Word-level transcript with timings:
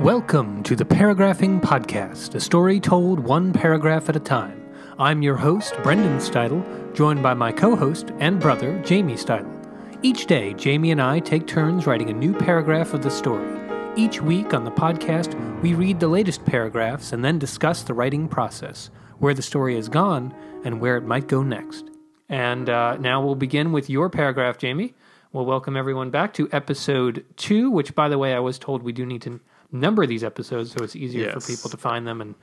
Welcome 0.00 0.64
to 0.64 0.74
the 0.74 0.84
Paragraphing 0.84 1.60
Podcast, 1.60 2.34
a 2.34 2.40
story 2.40 2.80
told 2.80 3.20
one 3.20 3.52
paragraph 3.52 4.08
at 4.08 4.16
a 4.16 4.20
time. 4.20 4.68
I'm 4.98 5.22
your 5.22 5.36
host, 5.36 5.72
Brendan 5.84 6.18
Steidle, 6.18 6.92
joined 6.94 7.22
by 7.22 7.32
my 7.32 7.52
co 7.52 7.76
host 7.76 8.10
and 8.18 8.40
brother, 8.40 8.76
Jamie 8.80 9.14
Steidle. 9.14 9.64
Each 10.02 10.26
day, 10.26 10.52
Jamie 10.54 10.90
and 10.90 11.00
I 11.00 11.20
take 11.20 11.46
turns 11.46 11.86
writing 11.86 12.10
a 12.10 12.12
new 12.12 12.32
paragraph 12.34 12.92
of 12.92 13.04
the 13.04 13.10
story. 13.10 13.48
Each 13.94 14.20
week 14.20 14.52
on 14.52 14.64
the 14.64 14.72
podcast, 14.72 15.32
we 15.62 15.74
read 15.74 16.00
the 16.00 16.08
latest 16.08 16.44
paragraphs 16.44 17.12
and 17.12 17.24
then 17.24 17.38
discuss 17.38 17.84
the 17.84 17.94
writing 17.94 18.26
process, 18.26 18.90
where 19.20 19.32
the 19.32 19.42
story 19.42 19.76
has 19.76 19.88
gone, 19.88 20.34
and 20.64 20.80
where 20.80 20.96
it 20.96 21.04
might 21.04 21.28
go 21.28 21.44
next. 21.44 21.88
And 22.28 22.68
uh, 22.68 22.96
now 22.96 23.24
we'll 23.24 23.36
begin 23.36 23.70
with 23.70 23.88
your 23.88 24.10
paragraph, 24.10 24.58
Jamie. 24.58 24.94
We'll 25.32 25.46
welcome 25.46 25.76
everyone 25.76 26.10
back 26.10 26.34
to 26.34 26.48
episode 26.50 27.24
two, 27.36 27.70
which, 27.70 27.94
by 27.94 28.08
the 28.08 28.18
way, 28.18 28.34
I 28.34 28.40
was 28.40 28.58
told 28.58 28.82
we 28.82 28.92
do 28.92 29.06
need 29.06 29.22
to 29.22 29.40
number 29.74 30.02
of 30.02 30.08
these 30.08 30.24
episodes 30.24 30.72
so 30.72 30.82
it's 30.84 30.96
easier 30.96 31.26
Yes. 31.26 31.34
for 31.34 31.52
people 31.52 31.70
to 31.70 31.76
find 31.76 32.06
them 32.06 32.20
and 32.20 32.34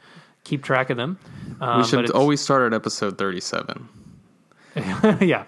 keep 0.44 0.64
track 0.64 0.90
of 0.90 0.98
them. 0.98 1.18
Um, 1.60 1.80
We 1.80 1.84
should 1.88 2.12
always 2.12 2.42
start 2.42 2.62
at 2.72 2.76
episode 2.76 3.18
37. 3.18 3.88
yeah. 5.22 5.44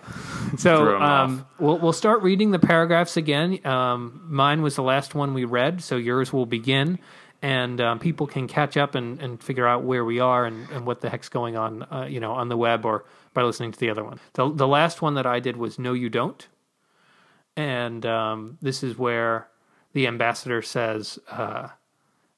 So 0.57 0.97
um, 0.99 1.45
we'll 1.57 1.77
we'll 1.79 1.93
start 1.93 2.21
reading 2.23 2.51
the 2.51 2.59
paragraphs 2.59 3.15
again. 3.15 3.65
Um, 3.65 4.21
mine 4.27 4.61
was 4.61 4.75
the 4.75 4.83
last 4.83 5.15
one 5.15 5.33
we 5.33 5.45
read, 5.45 5.81
so 5.81 5.95
yours 5.95 6.33
will 6.33 6.45
begin, 6.45 6.99
and 7.41 7.79
um, 7.79 7.99
people 7.99 8.27
can 8.27 8.47
catch 8.49 8.75
up 8.75 8.95
and, 8.95 9.21
and 9.21 9.41
figure 9.41 9.65
out 9.65 9.83
where 9.83 10.03
we 10.03 10.19
are 10.19 10.45
and, 10.45 10.69
and 10.71 10.85
what 10.85 10.99
the 10.99 11.09
heck's 11.09 11.29
going 11.29 11.55
on, 11.55 11.83
uh, 11.83 12.05
you 12.09 12.19
know, 12.19 12.33
on 12.33 12.49
the 12.49 12.57
web 12.57 12.85
or 12.85 13.05
by 13.33 13.43
listening 13.43 13.71
to 13.71 13.79
the 13.79 13.89
other 13.89 14.03
one. 14.03 14.19
The 14.33 14.51
the 14.51 14.67
last 14.67 15.01
one 15.01 15.13
that 15.15 15.25
I 15.25 15.39
did 15.39 15.55
was 15.55 15.79
"No, 15.79 15.93
you 15.93 16.09
don't," 16.09 16.45
and 17.55 18.05
um, 18.05 18.57
this 18.61 18.83
is 18.83 18.97
where 18.97 19.47
the 19.93 20.07
ambassador 20.07 20.61
says. 20.61 21.19
Uh, 21.29 21.69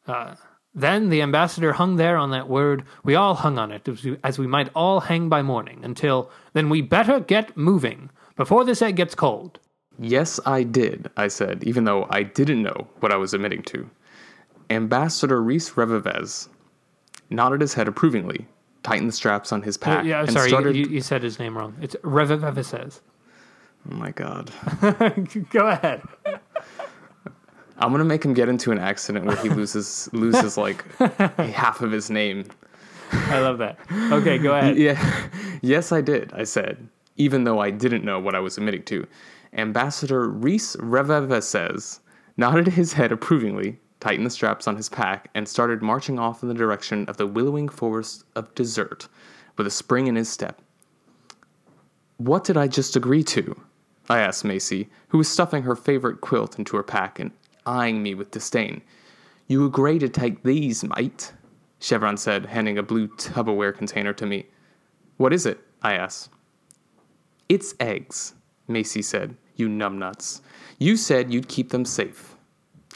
uh, 0.07 0.35
then 0.75 1.09
the 1.09 1.21
ambassador 1.21 1.71
hung 1.73 1.95
there 1.95 2.17
on 2.17 2.31
that 2.31 2.49
word. 2.49 2.83
We 3.03 3.15
all 3.15 3.33
hung 3.33 3.57
on 3.57 3.71
it, 3.71 3.87
as 3.87 4.03
we, 4.03 4.17
as 4.23 4.37
we 4.37 4.45
might 4.45 4.69
all 4.75 4.99
hang 4.99 5.29
by 5.29 5.41
morning, 5.41 5.79
until 5.83 6.29
then 6.53 6.69
we 6.69 6.81
better 6.81 7.21
get 7.21 7.55
moving 7.55 8.09
before 8.35 8.65
this 8.65 8.81
egg 8.81 8.97
gets 8.97 9.15
cold. 9.15 9.57
Yes, 9.97 10.39
I 10.45 10.63
did, 10.63 11.09
I 11.15 11.29
said, 11.29 11.63
even 11.63 11.85
though 11.85 12.05
I 12.09 12.23
didn't 12.23 12.61
know 12.61 12.87
what 12.99 13.13
I 13.13 13.15
was 13.15 13.33
admitting 13.33 13.63
to. 13.63 13.89
Ambassador 14.69 15.41
Reese 15.41 15.71
Revivez 15.71 16.49
nodded 17.29 17.61
his 17.61 17.73
head 17.73 17.87
approvingly, 17.87 18.45
tightened 18.83 19.07
the 19.07 19.13
straps 19.13 19.53
on 19.53 19.61
his 19.61 19.77
pack, 19.77 20.03
yeah, 20.03 20.21
and 20.21 20.31
sorry, 20.31 20.49
started. 20.49 20.75
you, 20.75 20.85
you 20.87 21.01
said 21.01 21.23
his 21.23 21.39
name 21.39 21.57
wrong. 21.57 21.75
It's 21.81 21.95
Reviv 22.03 22.65
says. 22.65 23.01
oh 23.89 23.95
my 23.95 24.11
god. 24.11 24.51
Go 25.49 25.67
ahead. 25.67 26.01
I'm 27.77 27.91
gonna 27.91 28.05
make 28.05 28.23
him 28.23 28.33
get 28.33 28.49
into 28.49 28.71
an 28.71 28.79
accident 28.79 29.25
where 29.25 29.35
he 29.37 29.49
loses 29.49 30.09
loses 30.13 30.57
like 30.57 30.83
half 31.37 31.81
of 31.81 31.91
his 31.91 32.09
name. 32.09 32.45
I 33.11 33.39
love 33.39 33.57
that. 33.59 33.77
Okay, 33.91 34.37
go 34.37 34.55
ahead. 34.55 34.77
Yeah. 34.77 35.29
yes, 35.61 35.91
I 35.91 36.01
did, 36.01 36.31
I 36.33 36.43
said, 36.43 36.87
even 37.17 37.43
though 37.43 37.59
I 37.59 37.69
didn't 37.69 38.03
know 38.03 38.19
what 38.19 38.35
I 38.35 38.39
was 38.39 38.57
admitting 38.57 38.83
to. 38.83 39.07
Ambassador 39.53 40.27
Reese 40.27 40.75
Revivez 40.77 41.99
nodded 42.37 42.67
his 42.67 42.93
head 42.93 43.11
approvingly, 43.11 43.79
tightened 43.99 44.25
the 44.25 44.31
straps 44.31 44.67
on 44.67 44.75
his 44.75 44.89
pack, 44.89 45.29
and 45.33 45.47
started 45.47 45.81
marching 45.81 46.19
off 46.19 46.43
in 46.43 46.49
the 46.49 46.55
direction 46.55 47.05
of 47.07 47.17
the 47.17 47.27
willowing 47.27 47.69
forest 47.69 48.25
of 48.35 48.53
desert 48.55 49.07
with 49.57 49.67
a 49.67 49.71
spring 49.71 50.07
in 50.07 50.15
his 50.15 50.29
step. 50.29 50.61
What 52.17 52.43
did 52.43 52.57
I 52.57 52.67
just 52.67 52.95
agree 52.95 53.23
to? 53.23 53.59
I 54.09 54.19
asked 54.19 54.45
Macy, 54.45 54.89
who 55.09 55.17
was 55.17 55.29
stuffing 55.29 55.63
her 55.63 55.75
favorite 55.75 56.21
quilt 56.21 56.59
into 56.59 56.77
her 56.77 56.83
pack 56.83 57.19
and 57.19 57.31
eyeing 57.65 58.01
me 58.03 58.15
with 58.15 58.31
disdain. 58.31 58.81
You 59.47 59.65
agree 59.65 59.99
to 59.99 60.09
take 60.09 60.43
these, 60.43 60.83
mate, 60.83 61.33
Chevron 61.79 62.17
said, 62.17 62.45
handing 62.45 62.77
a 62.77 62.83
blue 62.83 63.07
Tupperware 63.09 63.75
container 63.75 64.13
to 64.13 64.25
me. 64.25 64.45
What 65.17 65.33
is 65.33 65.45
it? 65.45 65.59
I 65.81 65.93
asked. 65.93 66.29
It's 67.47 67.75
eggs, 67.79 68.33
Macy 68.67 69.01
said, 69.01 69.35
you 69.55 69.69
numbnuts. 69.69 70.41
You 70.79 70.97
said 70.97 71.31
you'd 71.31 71.47
keep 71.47 71.69
them 71.69 71.85
safe. 71.85 72.35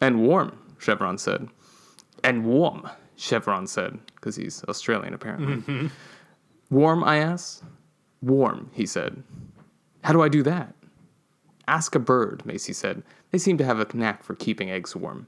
And 0.01 0.21
warm, 0.21 0.57
Chevron 0.79 1.17
said. 1.17 1.47
And 2.23 2.45
warm, 2.45 2.89
Chevron 3.15 3.67
said, 3.67 3.99
because 4.15 4.35
he's 4.35 4.63
Australian 4.65 5.13
apparently. 5.13 5.57
Mm-hmm. 5.57 5.87
Warm, 6.71 7.03
I 7.03 7.17
asked. 7.17 7.63
Warm, 8.21 8.71
he 8.73 8.85
said. 8.85 9.21
How 10.03 10.13
do 10.13 10.21
I 10.21 10.29
do 10.29 10.43
that? 10.43 10.73
Ask 11.67 11.93
a 11.95 11.99
bird, 11.99 12.45
Macy 12.45 12.73
said. 12.73 13.03
They 13.31 13.37
seem 13.37 13.57
to 13.57 13.65
have 13.65 13.79
a 13.79 13.97
knack 13.97 14.23
for 14.23 14.35
keeping 14.35 14.71
eggs 14.71 14.95
warm. 14.95 15.27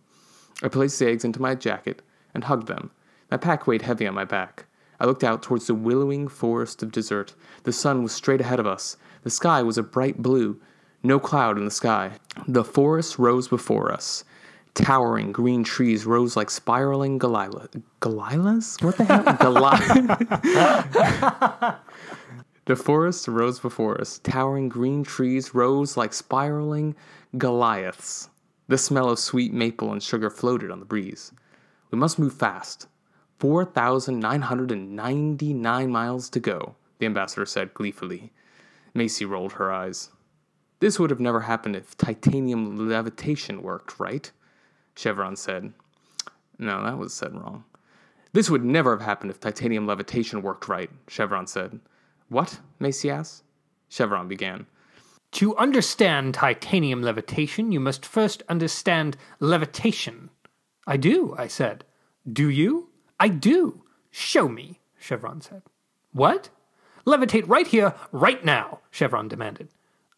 I 0.63 0.67
placed 0.67 0.99
the 0.99 1.07
eggs 1.07 1.25
into 1.25 1.41
my 1.41 1.55
jacket 1.55 2.01
and 2.33 2.43
hugged 2.43 2.67
them. 2.67 2.91
My 3.29 3.37
pack 3.37 3.67
weighed 3.67 3.83
heavy 3.83 4.07
on 4.07 4.13
my 4.13 4.25
back. 4.25 4.65
I 4.99 5.05
looked 5.05 5.23
out 5.23 5.41
towards 5.41 5.67
the 5.67 5.75
willowing 5.75 6.27
forest 6.27 6.83
of 6.83 6.91
desert. 6.91 7.33
The 7.63 7.73
sun 7.73 8.03
was 8.03 8.11
straight 8.11 8.41
ahead 8.41 8.59
of 8.59 8.67
us. 8.67 8.97
The 9.23 9.29
sky 9.29 9.63
was 9.63 9.77
a 9.77 9.83
bright 9.83 10.21
blue, 10.21 10.59
no 11.03 11.19
cloud 11.19 11.57
in 11.57 11.65
the 11.65 11.71
sky. 11.71 12.11
The 12.47 12.63
forest 12.63 13.17
rose 13.17 13.47
before 13.47 13.91
us. 13.91 14.23
Towering 14.73 15.31
green 15.31 15.63
trees 15.63 16.05
rose 16.05 16.37
like 16.37 16.49
spiraling 16.49 17.19
galila- 17.19 17.81
Galilas? 17.99 18.81
What 18.83 18.97
the 18.97 19.03
hell? 19.05 19.23
Gali- 19.23 19.77
the 22.65 22.75
forest 22.75 23.27
rose 23.27 23.59
before 23.59 23.99
us. 23.99 24.19
Towering 24.19 24.69
green 24.69 25.03
trees 25.03 25.53
rose 25.55 25.97
like 25.97 26.13
spiraling 26.13 26.95
Goliaths. 27.37 28.29
The 28.67 28.77
smell 28.77 29.09
of 29.09 29.17
sweet 29.17 29.53
maple 29.53 29.93
and 29.93 30.03
sugar 30.03 30.29
floated 30.29 30.69
on 30.69 30.79
the 30.79 30.85
breeze. 30.85 31.31
We 31.89 31.97
must 31.97 32.19
move 32.19 32.33
fast. 32.33 32.87
4,999 33.39 35.89
miles 35.89 36.29
to 36.29 36.41
go, 36.41 36.75
the 36.99 37.05
ambassador 37.05 37.45
said 37.45 37.73
gleefully. 37.73 38.33
Macy 38.93 39.23
rolled 39.23 39.53
her 39.53 39.71
eyes. 39.71 40.09
This 40.81 40.99
would 40.99 41.09
have 41.09 41.21
never 41.21 41.39
happened 41.39 41.77
if 41.77 41.95
titanium 41.95 42.89
levitation 42.89 43.61
worked, 43.61 43.97
right? 43.97 44.29
Chevron 44.95 45.37
said. 45.37 45.71
No, 46.59 46.83
that 46.83 46.97
was 46.97 47.13
said 47.13 47.33
wrong. 47.33 47.63
This 48.33 48.49
would 48.49 48.65
never 48.65 48.91
have 48.91 49.05
happened 49.05 49.31
if 49.31 49.39
titanium 49.39 49.87
levitation 49.87 50.41
worked 50.41 50.67
right, 50.67 50.89
Chevron 51.07 51.47
said. 51.47 51.79
What? 52.27 52.59
Macy 52.79 53.09
asked. 53.09 53.45
Chevron 53.87 54.27
began. 54.27 54.65
To 55.33 55.55
understand 55.55 56.33
titanium 56.33 57.01
levitation, 57.01 57.71
you 57.71 57.79
must 57.79 58.05
first 58.05 58.43
understand 58.49 59.15
levitation. 59.39 60.29
I 60.85 60.97
do, 60.97 61.33
I 61.37 61.47
said. 61.47 61.85
Do 62.31 62.49
you? 62.49 62.89
I 63.19 63.29
do. 63.29 63.83
Show 64.09 64.49
me, 64.49 64.79
Chevron 64.99 65.41
said. 65.41 65.63
What? 66.11 66.49
Levitate 67.05 67.47
right 67.47 67.65
here, 67.65 67.95
right 68.11 68.43
now, 68.43 68.79
Chevron 68.91 69.27
demanded. 69.27 69.69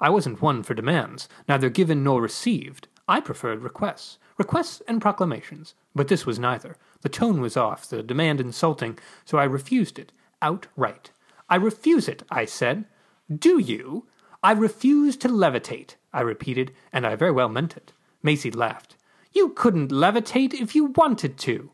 I 0.01 0.09
wasn't 0.09 0.41
one 0.41 0.63
for 0.63 0.73
demands, 0.73 1.29
neither 1.47 1.69
given 1.69 2.03
nor 2.03 2.21
received. 2.21 2.87
I 3.07 3.19
preferred 3.19 3.61
requests. 3.61 4.17
Requests 4.37 4.81
and 4.87 5.01
proclamations. 5.01 5.75
But 5.93 6.07
this 6.07 6.25
was 6.25 6.39
neither. 6.39 6.75
The 7.01 7.09
tone 7.09 7.39
was 7.39 7.55
off, 7.55 7.87
the 7.87 8.01
demand 8.01 8.41
insulting, 8.41 8.97
so 9.25 9.37
I 9.37 9.43
refused 9.43 9.99
it, 9.99 10.11
outright. 10.41 11.11
I 11.49 11.55
refuse 11.57 12.07
it, 12.07 12.23
I 12.31 12.45
said. 12.45 12.85
Do 13.33 13.59
you? 13.59 14.07
I 14.45 14.51
refuse 14.51 15.15
to 15.17 15.29
levitate, 15.29 15.95
I 16.11 16.19
repeated, 16.19 16.73
and 16.91 17.07
I 17.07 17.15
very 17.15 17.31
well 17.31 17.47
meant 17.47 17.77
it. 17.77 17.93
Macy 18.21 18.51
laughed. 18.51 18.97
You 19.31 19.49
couldn't 19.49 19.89
levitate 19.89 20.53
if 20.53 20.75
you 20.75 20.87
wanted 20.87 21.37
to. 21.37 21.71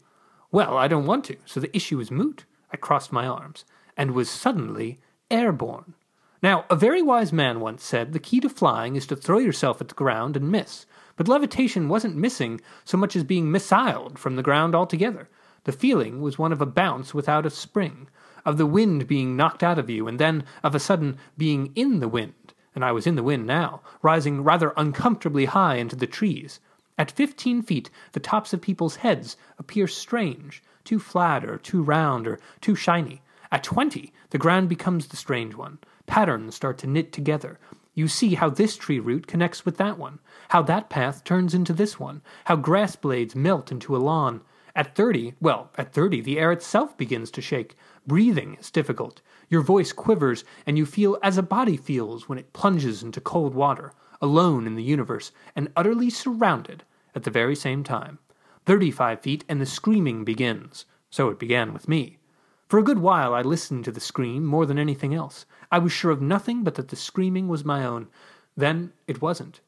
Well, 0.51 0.77
I 0.77 0.87
don't 0.87 1.07
want 1.07 1.25
to, 1.25 1.37
so 1.45 1.59
the 1.59 1.75
issue 1.75 1.99
is 1.99 2.11
moot. 2.11 2.45
I 2.71 2.77
crossed 2.77 3.11
my 3.11 3.25
arms, 3.25 3.65
and 3.97 4.11
was 4.11 4.29
suddenly 4.29 4.99
airborne. 5.31 5.95
Now, 6.43 6.65
a 6.69 6.75
very 6.75 7.01
wise 7.01 7.33
man 7.33 7.59
once 7.59 7.83
said 7.83 8.13
the 8.13 8.19
key 8.19 8.39
to 8.41 8.49
flying 8.49 8.95
is 8.95 9.07
to 9.07 9.15
throw 9.15 9.39
yourself 9.39 9.81
at 9.81 9.87
the 9.87 9.95
ground 9.95 10.37
and 10.37 10.51
miss. 10.51 10.85
But 11.15 11.27
levitation 11.27 11.89
wasn't 11.89 12.17
missing 12.17 12.61
so 12.85 12.97
much 12.97 13.15
as 13.15 13.23
being 13.23 13.51
missiled 13.51 14.19
from 14.19 14.35
the 14.35 14.43
ground 14.43 14.75
altogether. 14.75 15.27
The 15.63 15.71
feeling 15.71 16.21
was 16.21 16.37
one 16.37 16.51
of 16.51 16.61
a 16.61 16.67
bounce 16.67 17.15
without 17.15 17.47
a 17.47 17.49
spring, 17.49 18.09
of 18.45 18.57
the 18.57 18.67
wind 18.67 19.07
being 19.07 19.35
knocked 19.35 19.63
out 19.63 19.79
of 19.79 19.89
you, 19.89 20.07
and 20.07 20.19
then 20.19 20.43
of 20.61 20.75
a 20.75 20.79
sudden 20.79 21.17
being 21.35 21.71
in 21.75 21.99
the 21.99 22.07
wind. 22.07 22.53
And 22.75 22.85
I 22.85 22.91
was 22.91 23.07
in 23.07 23.15
the 23.15 23.23
wind 23.23 23.47
now, 23.47 23.81
rising 24.01 24.43
rather 24.43 24.73
uncomfortably 24.77 25.45
high 25.45 25.75
into 25.75 25.95
the 25.95 26.07
trees. 26.07 26.59
At 26.97 27.11
fifteen 27.11 27.61
feet, 27.61 27.89
the 28.11 28.19
tops 28.19 28.53
of 28.53 28.61
people's 28.61 28.97
heads 28.97 29.37
appear 29.57 29.87
strange, 29.87 30.61
too 30.83 30.99
flat 30.99 31.45
or 31.45 31.57
too 31.57 31.81
round 31.81 32.27
or 32.27 32.39
too 32.61 32.75
shiny. 32.75 33.21
At 33.51 33.63
twenty, 33.63 34.13
the 34.29 34.37
ground 34.37 34.69
becomes 34.69 35.07
the 35.07 35.17
strange 35.17 35.55
one. 35.55 35.79
Patterns 36.05 36.55
start 36.55 36.77
to 36.79 36.87
knit 36.87 37.11
together. 37.11 37.57
You 37.95 38.07
see 38.07 38.35
how 38.35 38.49
this 38.49 38.77
tree 38.77 38.99
root 38.99 39.27
connects 39.27 39.65
with 39.65 39.77
that 39.77 39.97
one, 39.97 40.19
how 40.49 40.61
that 40.63 40.89
path 40.89 41.23
turns 41.23 41.53
into 41.53 41.73
this 41.73 41.99
one, 41.99 42.21
how 42.45 42.55
grass 42.55 42.95
blades 42.95 43.35
melt 43.35 43.71
into 43.71 43.95
a 43.95 43.97
lawn. 43.97 44.41
At 44.75 44.95
30, 44.95 45.33
well, 45.41 45.71
at 45.77 45.93
30, 45.93 46.21
the 46.21 46.39
air 46.39 46.51
itself 46.51 46.97
begins 46.97 47.31
to 47.31 47.41
shake. 47.41 47.75
Breathing 48.05 48.55
is 48.59 48.71
difficult. 48.71 49.21
Your 49.49 49.61
voice 49.61 49.91
quivers, 49.91 50.43
and 50.65 50.77
you 50.77 50.85
feel 50.85 51.17
as 51.23 51.37
a 51.37 51.43
body 51.43 51.75
feels 51.75 52.29
when 52.29 52.37
it 52.37 52.53
plunges 52.53 53.01
into 53.01 53.19
cold 53.19 53.53
water, 53.53 53.93
alone 54.21 54.67
in 54.67 54.75
the 54.75 54.83
universe, 54.83 55.31
and 55.55 55.71
utterly 55.75 56.09
surrounded 56.09 56.83
at 57.15 57.23
the 57.23 57.31
very 57.31 57.55
same 57.55 57.83
time. 57.83 58.19
35 58.65 59.21
feet, 59.21 59.43
and 59.49 59.59
the 59.59 59.65
screaming 59.65 60.23
begins. 60.23 60.85
So 61.09 61.29
it 61.29 61.39
began 61.39 61.73
with 61.73 61.87
me. 61.87 62.19
For 62.67 62.77
a 62.77 62.83
good 62.83 62.99
while 62.99 63.33
I 63.33 63.41
listened 63.41 63.85
to 63.85 63.91
the 63.91 63.99
scream 63.99 64.45
more 64.45 64.67
than 64.67 64.77
anything 64.77 65.15
else. 65.15 65.47
I 65.71 65.79
was 65.79 65.91
sure 65.91 66.11
of 66.11 66.21
nothing 66.21 66.63
but 66.63 66.75
that 66.75 66.89
the 66.89 66.95
screaming 66.95 67.47
was 67.47 67.65
my 67.65 67.83
own. 67.83 68.07
Then 68.55 68.93
it 69.07 69.23
wasn't. 69.23 69.61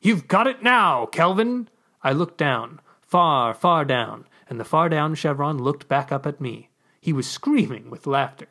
You've 0.00 0.26
got 0.26 0.48
it 0.48 0.62
now, 0.62 1.06
Kelvin! 1.06 1.68
I 2.02 2.12
looked 2.12 2.38
down, 2.38 2.80
far, 3.00 3.54
far 3.54 3.84
down, 3.84 4.26
and 4.52 4.60
the 4.60 4.66
far 4.66 4.90
down 4.90 5.14
chevron 5.14 5.56
looked 5.56 5.88
back 5.88 6.12
up 6.12 6.26
at 6.26 6.38
me. 6.38 6.68
He 7.00 7.10
was 7.10 7.26
screaming 7.26 7.88
with 7.88 8.06
laughter. 8.06 8.48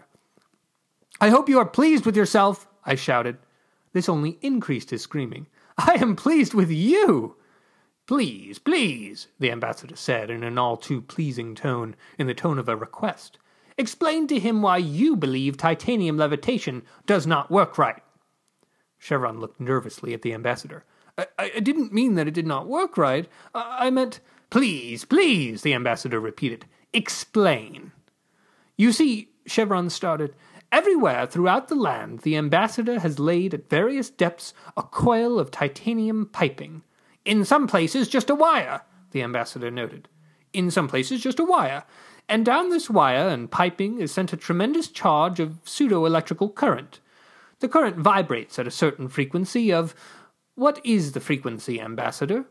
I 1.19 1.29
hope 1.29 1.47
you 1.47 1.59
are 1.59 1.65
pleased 1.65 2.07
with 2.07 2.17
yourself, 2.17 2.67
I 2.83 2.95
shouted. 2.95 3.37
This 3.93 4.09
only 4.09 4.39
increased 4.41 4.89
his 4.89 5.03
screaming. 5.03 5.45
I 5.77 5.99
am 6.01 6.15
pleased 6.15 6.55
with 6.55 6.71
you! 6.71 7.35
Please, 8.07 8.57
please, 8.57 9.27
the 9.37 9.51
ambassador 9.51 9.95
said 9.95 10.31
in 10.31 10.43
an 10.43 10.57
all 10.57 10.75
too 10.75 11.01
pleasing 11.01 11.53
tone, 11.53 11.95
in 12.17 12.25
the 12.25 12.33
tone 12.33 12.57
of 12.57 12.67
a 12.67 12.75
request. 12.75 13.37
Explain 13.77 14.25
to 14.25 14.39
him 14.39 14.63
why 14.63 14.77
you 14.77 15.15
believe 15.15 15.55
titanium 15.55 16.17
levitation 16.17 16.81
does 17.05 17.27
not 17.27 17.51
work 17.51 17.77
right. 17.77 18.01
Chevron 18.97 19.39
looked 19.39 19.61
nervously 19.61 20.15
at 20.15 20.23
the 20.23 20.33
ambassador. 20.33 20.83
I, 21.15 21.27
I 21.37 21.59
didn't 21.59 21.93
mean 21.93 22.15
that 22.15 22.27
it 22.27 22.33
did 22.33 22.47
not 22.47 22.65
work 22.65 22.97
right. 22.97 23.29
I, 23.53 23.85
I 23.85 23.89
meant. 23.91 24.19
Please, 24.51 25.05
please, 25.05 25.61
the 25.61 25.73
ambassador 25.73 26.19
repeated. 26.19 26.65
Explain. 26.93 27.93
You 28.77 28.91
see, 28.91 29.29
Chevron 29.47 29.89
started, 29.89 30.35
everywhere 30.73 31.25
throughout 31.25 31.69
the 31.69 31.75
land 31.75 32.19
the 32.19 32.35
ambassador 32.35 32.99
has 32.99 33.17
laid 33.17 33.53
at 33.53 33.69
various 33.69 34.09
depths 34.09 34.53
a 34.75 34.83
coil 34.83 35.39
of 35.39 35.51
titanium 35.51 36.25
piping. 36.25 36.83
In 37.23 37.45
some 37.45 37.65
places, 37.65 38.09
just 38.09 38.29
a 38.29 38.35
wire, 38.35 38.81
the 39.11 39.23
ambassador 39.23 39.71
noted. 39.71 40.09
In 40.51 40.69
some 40.69 40.89
places, 40.89 41.23
just 41.23 41.39
a 41.39 41.45
wire. 41.45 41.83
And 42.27 42.45
down 42.45 42.69
this 42.69 42.89
wire 42.89 43.29
and 43.29 43.49
piping 43.49 43.99
is 43.99 44.11
sent 44.11 44.33
a 44.33 44.37
tremendous 44.37 44.89
charge 44.89 45.39
of 45.39 45.59
pseudo 45.63 46.05
electrical 46.05 46.49
current. 46.49 46.99
The 47.59 47.69
current 47.69 47.97
vibrates 47.97 48.59
at 48.59 48.67
a 48.67 48.71
certain 48.71 49.07
frequency 49.07 49.71
of. 49.71 49.95
What 50.55 50.81
is 50.83 51.13
the 51.13 51.21
frequency, 51.21 51.79
Ambassador? 51.79 52.45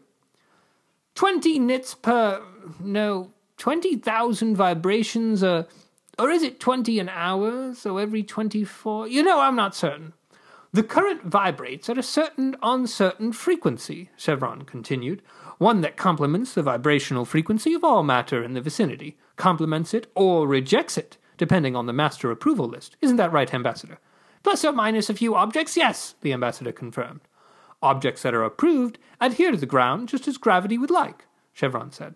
Twenty 1.14 1.58
nits 1.58 1.94
per. 1.94 2.42
No, 2.78 3.32
20,000 3.58 4.56
vibrations 4.56 5.42
a. 5.42 5.66
Or 6.18 6.30
is 6.30 6.42
it 6.42 6.60
20 6.60 6.98
an 6.98 7.08
hour, 7.08 7.74
so 7.74 7.96
every 7.96 8.22
24? 8.22 9.08
You 9.08 9.22
know, 9.22 9.40
I'm 9.40 9.56
not 9.56 9.74
certain. 9.74 10.12
The 10.72 10.82
current 10.82 11.24
vibrates 11.24 11.88
at 11.88 11.98
a 11.98 12.02
certain 12.02 12.56
uncertain 12.62 13.32
frequency, 13.32 14.10
Chevron 14.16 14.62
continued, 14.62 15.20
one 15.58 15.80
that 15.80 15.96
complements 15.96 16.52
the 16.54 16.62
vibrational 16.62 17.24
frequency 17.24 17.74
of 17.74 17.82
all 17.82 18.02
matter 18.02 18.42
in 18.44 18.52
the 18.52 18.60
vicinity, 18.60 19.16
complements 19.36 19.92
it 19.94 20.06
or 20.14 20.46
rejects 20.46 20.96
it, 20.96 21.16
depending 21.38 21.74
on 21.74 21.86
the 21.86 21.92
master 21.92 22.30
approval 22.30 22.68
list. 22.68 22.96
Isn't 23.00 23.16
that 23.16 23.32
right, 23.32 23.52
Ambassador? 23.52 23.98
Plus 24.42 24.64
or 24.64 24.72
minus 24.72 25.10
a 25.10 25.14
few 25.14 25.34
objects, 25.34 25.76
yes, 25.76 26.14
the 26.20 26.32
ambassador 26.32 26.72
confirmed. 26.72 27.20
Objects 27.82 28.22
that 28.22 28.34
are 28.34 28.44
approved 28.44 28.98
adhere 29.20 29.50
to 29.50 29.56
the 29.56 29.66
ground 29.66 30.08
just 30.08 30.28
as 30.28 30.36
gravity 30.36 30.76
would 30.76 30.90
like, 30.90 31.26
Chevron 31.52 31.92
said. 31.92 32.14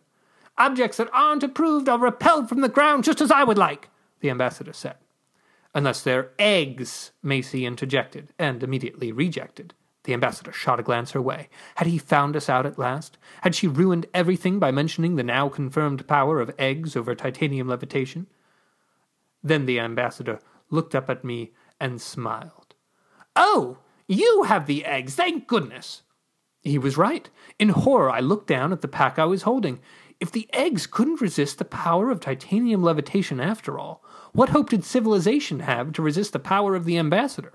Objects 0.59 0.99
that 0.99 1.11
aren't 1.13 1.43
approved 1.43 1.89
are 1.89 1.99
repelled 1.99 2.49
from 2.49 2.61
the 2.61 2.69
ground 2.69 3.05
just 3.05 3.21
as 3.21 3.31
I 3.31 3.45
would 3.45 3.59
like, 3.59 3.89
the 4.21 4.31
ambassador 4.31 4.73
said. 4.73 4.97
Unless 5.75 6.03
they're 6.03 6.31
eggs, 6.39 7.11
Macy 7.23 7.67
interjected, 7.67 8.33
and 8.39 8.63
immediately 8.63 9.11
rejected. 9.11 9.75
The 10.05 10.13
ambassador 10.13 10.53
shot 10.53 10.79
a 10.79 10.83
glance 10.83 11.13
her 11.13 11.23
way. 11.23 11.49
Had 11.77 11.89
he 11.89 11.99
found 11.99 12.37
us 12.37 12.49
out 12.49 12.67
at 12.67 12.79
last? 12.79 13.17
Had 13.41 13.55
she 13.55 13.67
ruined 13.67 14.07
everything 14.15 14.59
by 14.59 14.71
mentioning 14.71 15.17
the 15.17 15.23
now 15.23 15.49
confirmed 15.49 16.07
power 16.07 16.41
of 16.41 16.55
eggs 16.59 16.95
over 16.95 17.15
titanium 17.15 17.69
levitation? 17.69 18.27
Then 19.43 19.67
the 19.67 19.81
ambassador 19.81 20.41
looked 20.71 20.95
up 20.95 21.11
at 21.11 21.25
me 21.25 21.53
and 21.81 22.01
smiled. 22.01 22.75
Oh, 23.35 23.79
you 24.07 24.45
have 24.45 24.67
the 24.67 24.85
eggs, 24.85 25.15
thank 25.15 25.47
goodness! 25.47 26.03
He 26.63 26.79
was 26.79 26.97
right. 26.97 27.29
In 27.59 27.69
horror, 27.71 28.11
I 28.11 28.21
looked 28.21 28.47
down 28.47 28.73
at 28.73 28.81
the 28.81 28.89
pack 28.89 29.19
I 29.19 29.27
was 29.27 29.43
holding. 29.43 29.81
If 30.21 30.33
the 30.33 30.49
eggs 30.53 30.87
couldn't 30.87 31.21
resist 31.21 31.59
the 31.59 31.65
power 31.65 32.11
of 32.11 32.21
titanium 32.21 32.83
levitation 32.83 33.41
after 33.41 33.79
all, 33.79 34.03
what 34.33 34.49
hope 34.51 34.71
did 34.71 34.85
civilization 34.85 35.61
have 35.61 35.93
to 35.93 36.03
resist 36.03 36.33
the 36.33 36.39
power 36.39 36.75
of 36.75 36.85
the 36.85 36.99
ambassador? 36.99 37.53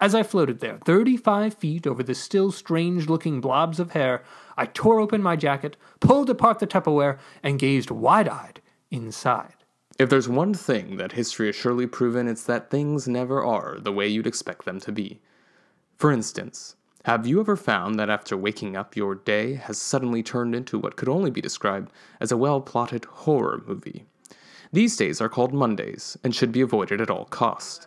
As 0.00 0.14
I 0.14 0.22
floated 0.22 0.60
there, 0.60 0.78
thirty 0.84 1.16
five 1.16 1.54
feet 1.54 1.86
over 1.86 2.02
the 2.02 2.14
still 2.14 2.50
strange 2.50 3.08
looking 3.08 3.40
blobs 3.40 3.78
of 3.78 3.92
hair, 3.92 4.24
I 4.56 4.66
tore 4.66 4.98
open 4.98 5.22
my 5.22 5.36
jacket, 5.36 5.76
pulled 6.00 6.30
apart 6.30 6.58
the 6.58 6.66
Tupperware, 6.66 7.18
and 7.42 7.58
gazed 7.58 7.90
wide 7.90 8.28
eyed 8.28 8.60
inside. 8.90 9.56
If 9.98 10.08
there's 10.08 10.28
one 10.28 10.54
thing 10.54 10.96
that 10.96 11.12
history 11.12 11.48
has 11.48 11.56
surely 11.56 11.86
proven, 11.86 12.26
it's 12.26 12.44
that 12.44 12.70
things 12.70 13.06
never 13.06 13.44
are 13.44 13.78
the 13.78 13.92
way 13.92 14.08
you'd 14.08 14.26
expect 14.26 14.64
them 14.64 14.80
to 14.80 14.90
be. 14.90 15.20
For 16.00 16.10
instance, 16.10 16.76
have 17.04 17.26
you 17.26 17.40
ever 17.40 17.56
found 17.56 18.00
that 18.00 18.08
after 18.08 18.34
waking 18.34 18.74
up, 18.74 18.96
your 18.96 19.16
day 19.16 19.56
has 19.56 19.76
suddenly 19.76 20.22
turned 20.22 20.54
into 20.54 20.78
what 20.78 20.96
could 20.96 21.10
only 21.10 21.30
be 21.30 21.42
described 21.42 21.92
as 22.20 22.32
a 22.32 22.38
well 22.38 22.62
plotted 22.62 23.04
horror 23.04 23.62
movie? 23.66 24.06
These 24.72 24.96
days 24.96 25.20
are 25.20 25.28
called 25.28 25.52
Mondays 25.52 26.16
and 26.24 26.34
should 26.34 26.52
be 26.52 26.62
avoided 26.62 27.02
at 27.02 27.10
all 27.10 27.26
cost. 27.26 27.86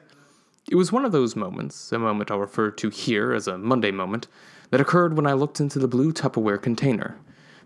It 0.70 0.76
was 0.76 0.92
one 0.92 1.06
of 1.06 1.12
those 1.12 1.36
moments, 1.36 1.92
a 1.92 1.98
moment 1.98 2.30
I'll 2.30 2.38
refer 2.38 2.70
to 2.70 2.90
here 2.92 3.34
as 3.34 3.48
a 3.48 3.58
Monday 3.58 3.90
moment, 3.90 4.28
that 4.70 4.80
occurred 4.80 5.18
when 5.18 5.26
I 5.26 5.34
looked 5.34 5.60
into 5.60 5.80
the 5.80 5.88
blue 5.88 6.14
Tupperware 6.14 6.62
container. 6.62 7.18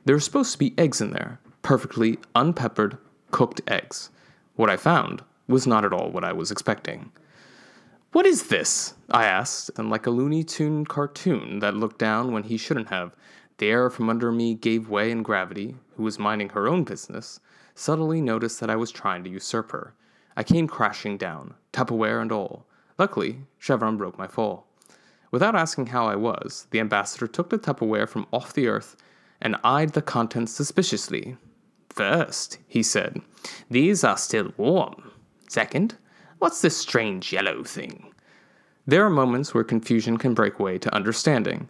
There 0.05 0.15
were 0.15 0.21
supposed 0.21 0.53
to 0.53 0.59
be 0.59 0.73
eggs 0.77 1.01
in 1.01 1.11
there, 1.11 1.41
perfectly 1.61 2.19
unpeppered, 2.35 2.97
cooked 3.31 3.59
eggs. 3.67 4.11
What 4.55 4.69
I 4.69 4.77
found 4.77 5.23
was 5.49 5.67
not 5.67 5.83
at 5.83 5.91
all 5.91 6.09
what 6.09 6.23
I 6.23 6.31
was 6.31 6.51
expecting. 6.51 7.11
What 8.13 8.25
is 8.25 8.47
this? 8.47 8.93
I 9.11 9.25
asked, 9.25 9.69
and 9.77 9.89
like 9.89 10.07
a 10.07 10.11
Looney 10.11 10.43
Tune 10.43 10.85
cartoon 10.85 11.59
that 11.59 11.75
looked 11.75 11.99
down 11.99 12.31
when 12.31 12.43
he 12.43 12.55
shouldn't 12.57 12.87
have, 12.87 13.15
the 13.57 13.69
air 13.69 13.89
from 13.89 14.09
under 14.09 14.31
me 14.31 14.53
gave 14.53 14.87
way, 14.87 15.11
and 15.11 15.25
Gravity, 15.25 15.75
who 15.97 16.03
was 16.03 16.17
minding 16.17 16.49
her 16.49 16.69
own 16.69 16.85
business, 16.85 17.41
subtly 17.75 18.21
noticed 18.21 18.61
that 18.61 18.69
I 18.69 18.77
was 18.77 18.91
trying 18.91 19.25
to 19.25 19.29
usurp 19.29 19.71
her. 19.71 19.93
I 20.37 20.43
came 20.43 20.67
crashing 20.67 21.17
down, 21.17 21.55
Tupperware 21.73 22.21
and 22.21 22.31
all. 22.31 22.65
Luckily, 22.97 23.41
Chevron 23.59 23.97
broke 23.97 24.17
my 24.17 24.27
fall. 24.27 24.67
Without 25.29 25.55
asking 25.55 25.87
how 25.87 26.05
I 26.07 26.15
was, 26.15 26.67
the 26.71 26.79
ambassador 26.79 27.27
took 27.27 27.49
the 27.49 27.59
Tupperware 27.59 28.07
from 28.07 28.25
off 28.31 28.53
the 28.53 28.67
earth 28.67 28.95
and 29.41 29.57
eyed 29.65 29.89
the 29.89 30.01
contents 30.01 30.53
suspiciously. 30.53 31.35
First, 31.89 32.59
he 32.67 32.83
said, 32.83 33.21
these 33.69 34.05
are 34.05 34.17
still 34.17 34.53
warm. 34.55 35.11
Second, 35.49 35.97
what's 36.39 36.61
this 36.61 36.77
strange 36.77 37.33
yellow 37.33 37.63
thing? 37.63 38.13
There 38.85 39.05
are 39.05 39.09
moments 39.09 39.53
where 39.53 39.63
confusion 39.63 40.17
can 40.17 40.33
break 40.33 40.59
way 40.59 40.77
to 40.77 40.95
understanding. 40.95 41.69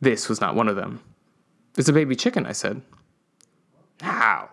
This 0.00 0.28
was 0.28 0.40
not 0.40 0.56
one 0.56 0.68
of 0.68 0.76
them. 0.76 1.00
It's 1.76 1.88
a 1.88 1.92
baby 1.92 2.16
chicken, 2.16 2.46
I 2.46 2.52
said. 2.52 2.82
How? 4.00 4.50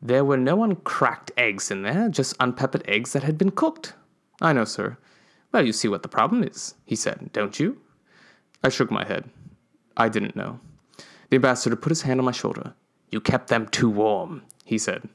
There 0.00 0.24
were 0.24 0.36
no 0.36 0.62
uncracked 0.62 1.32
eggs 1.36 1.70
in 1.70 1.82
there, 1.82 2.08
just 2.08 2.36
unpeppered 2.38 2.84
eggs 2.86 3.12
that 3.12 3.24
had 3.24 3.36
been 3.36 3.50
cooked. 3.50 3.94
I 4.40 4.52
know, 4.52 4.64
sir. 4.64 4.96
Well, 5.50 5.66
you 5.66 5.72
see 5.72 5.88
what 5.88 6.02
the 6.02 6.08
problem 6.08 6.44
is, 6.44 6.74
he 6.84 6.94
said, 6.94 7.30
don't 7.32 7.58
you? 7.58 7.80
I 8.62 8.68
shook 8.68 8.90
my 8.90 9.04
head. 9.04 9.28
I 9.96 10.08
didn't 10.08 10.36
know. 10.36 10.60
The 11.30 11.36
ambassador 11.36 11.76
put 11.76 11.90
his 11.90 12.02
hand 12.02 12.20
on 12.20 12.26
my 12.26 12.32
shoulder. 12.32 12.74
You 13.10 13.20
kept 13.20 13.48
them 13.48 13.66
too 13.66 13.90
warm, 13.90 14.42
he 14.64 14.78
said. 14.78 15.08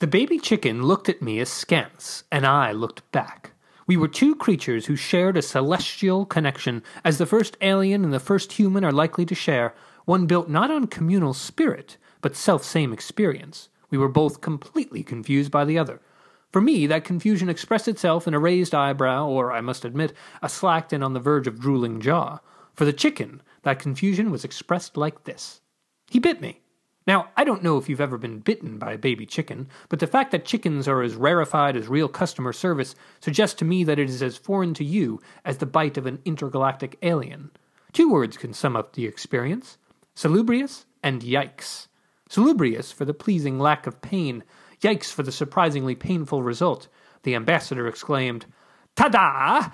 The 0.00 0.06
baby 0.06 0.38
chicken 0.38 0.82
looked 0.82 1.10
at 1.10 1.20
me 1.20 1.40
askance, 1.40 2.24
and 2.32 2.46
I 2.46 2.72
looked 2.72 3.12
back. 3.12 3.52
We 3.86 3.98
were 3.98 4.08
two 4.08 4.34
creatures 4.34 4.86
who 4.86 4.96
shared 4.96 5.36
a 5.36 5.42
celestial 5.42 6.24
connection, 6.24 6.82
as 7.04 7.18
the 7.18 7.26
first 7.26 7.58
alien 7.60 8.02
and 8.02 8.10
the 8.10 8.18
first 8.18 8.52
human 8.52 8.82
are 8.82 8.92
likely 8.92 9.26
to 9.26 9.34
share, 9.34 9.74
one 10.06 10.24
built 10.24 10.48
not 10.48 10.70
on 10.70 10.86
communal 10.86 11.34
spirit, 11.34 11.98
but 12.22 12.34
self 12.34 12.64
same 12.64 12.94
experience. 12.94 13.68
We 13.90 13.98
were 13.98 14.08
both 14.08 14.40
completely 14.40 15.02
confused 15.02 15.50
by 15.50 15.66
the 15.66 15.76
other. 15.76 16.00
For 16.50 16.62
me, 16.62 16.86
that 16.86 17.04
confusion 17.04 17.50
expressed 17.50 17.86
itself 17.86 18.26
in 18.26 18.32
a 18.32 18.38
raised 18.38 18.74
eyebrow, 18.74 19.28
or, 19.28 19.52
I 19.52 19.60
must 19.60 19.84
admit, 19.84 20.14
a 20.40 20.48
slacked 20.48 20.94
and 20.94 21.04
on 21.04 21.12
the 21.12 21.20
verge 21.20 21.46
of 21.46 21.60
drooling 21.60 22.00
jaw. 22.00 22.38
For 22.72 22.86
the 22.86 22.94
chicken, 22.94 23.42
that 23.64 23.78
confusion 23.78 24.30
was 24.30 24.46
expressed 24.46 24.96
like 24.96 25.24
this 25.24 25.60
He 26.08 26.18
bit 26.18 26.40
me. 26.40 26.62
Now, 27.10 27.28
I 27.36 27.42
don't 27.42 27.64
know 27.64 27.76
if 27.76 27.88
you've 27.88 28.00
ever 28.00 28.18
been 28.18 28.38
bitten 28.38 28.78
by 28.78 28.92
a 28.92 28.96
baby 28.96 29.26
chicken, 29.26 29.68
but 29.88 29.98
the 29.98 30.06
fact 30.06 30.30
that 30.30 30.44
chickens 30.44 30.86
are 30.86 31.02
as 31.02 31.16
rarefied 31.16 31.74
as 31.74 31.88
real 31.88 32.06
customer 32.06 32.52
service 32.52 32.94
suggests 33.18 33.56
to 33.56 33.64
me 33.64 33.82
that 33.82 33.98
it 33.98 34.08
is 34.08 34.22
as 34.22 34.36
foreign 34.36 34.74
to 34.74 34.84
you 34.84 35.20
as 35.44 35.58
the 35.58 35.66
bite 35.66 35.98
of 35.98 36.06
an 36.06 36.20
intergalactic 36.24 36.96
alien. 37.02 37.50
Two 37.92 38.12
words 38.12 38.36
can 38.36 38.52
sum 38.52 38.76
up 38.76 38.92
the 38.92 39.06
experience 39.06 39.76
salubrious 40.14 40.86
and 41.02 41.22
yikes. 41.22 41.88
Salubrious 42.28 42.92
for 42.92 43.04
the 43.04 43.12
pleasing 43.12 43.58
lack 43.58 43.88
of 43.88 44.00
pain, 44.00 44.44
yikes 44.80 45.12
for 45.12 45.24
the 45.24 45.32
surprisingly 45.32 45.96
painful 45.96 46.44
result. 46.44 46.86
The 47.24 47.34
ambassador 47.34 47.88
exclaimed, 47.88 48.46
Ta 48.94 49.08
da! 49.08 49.70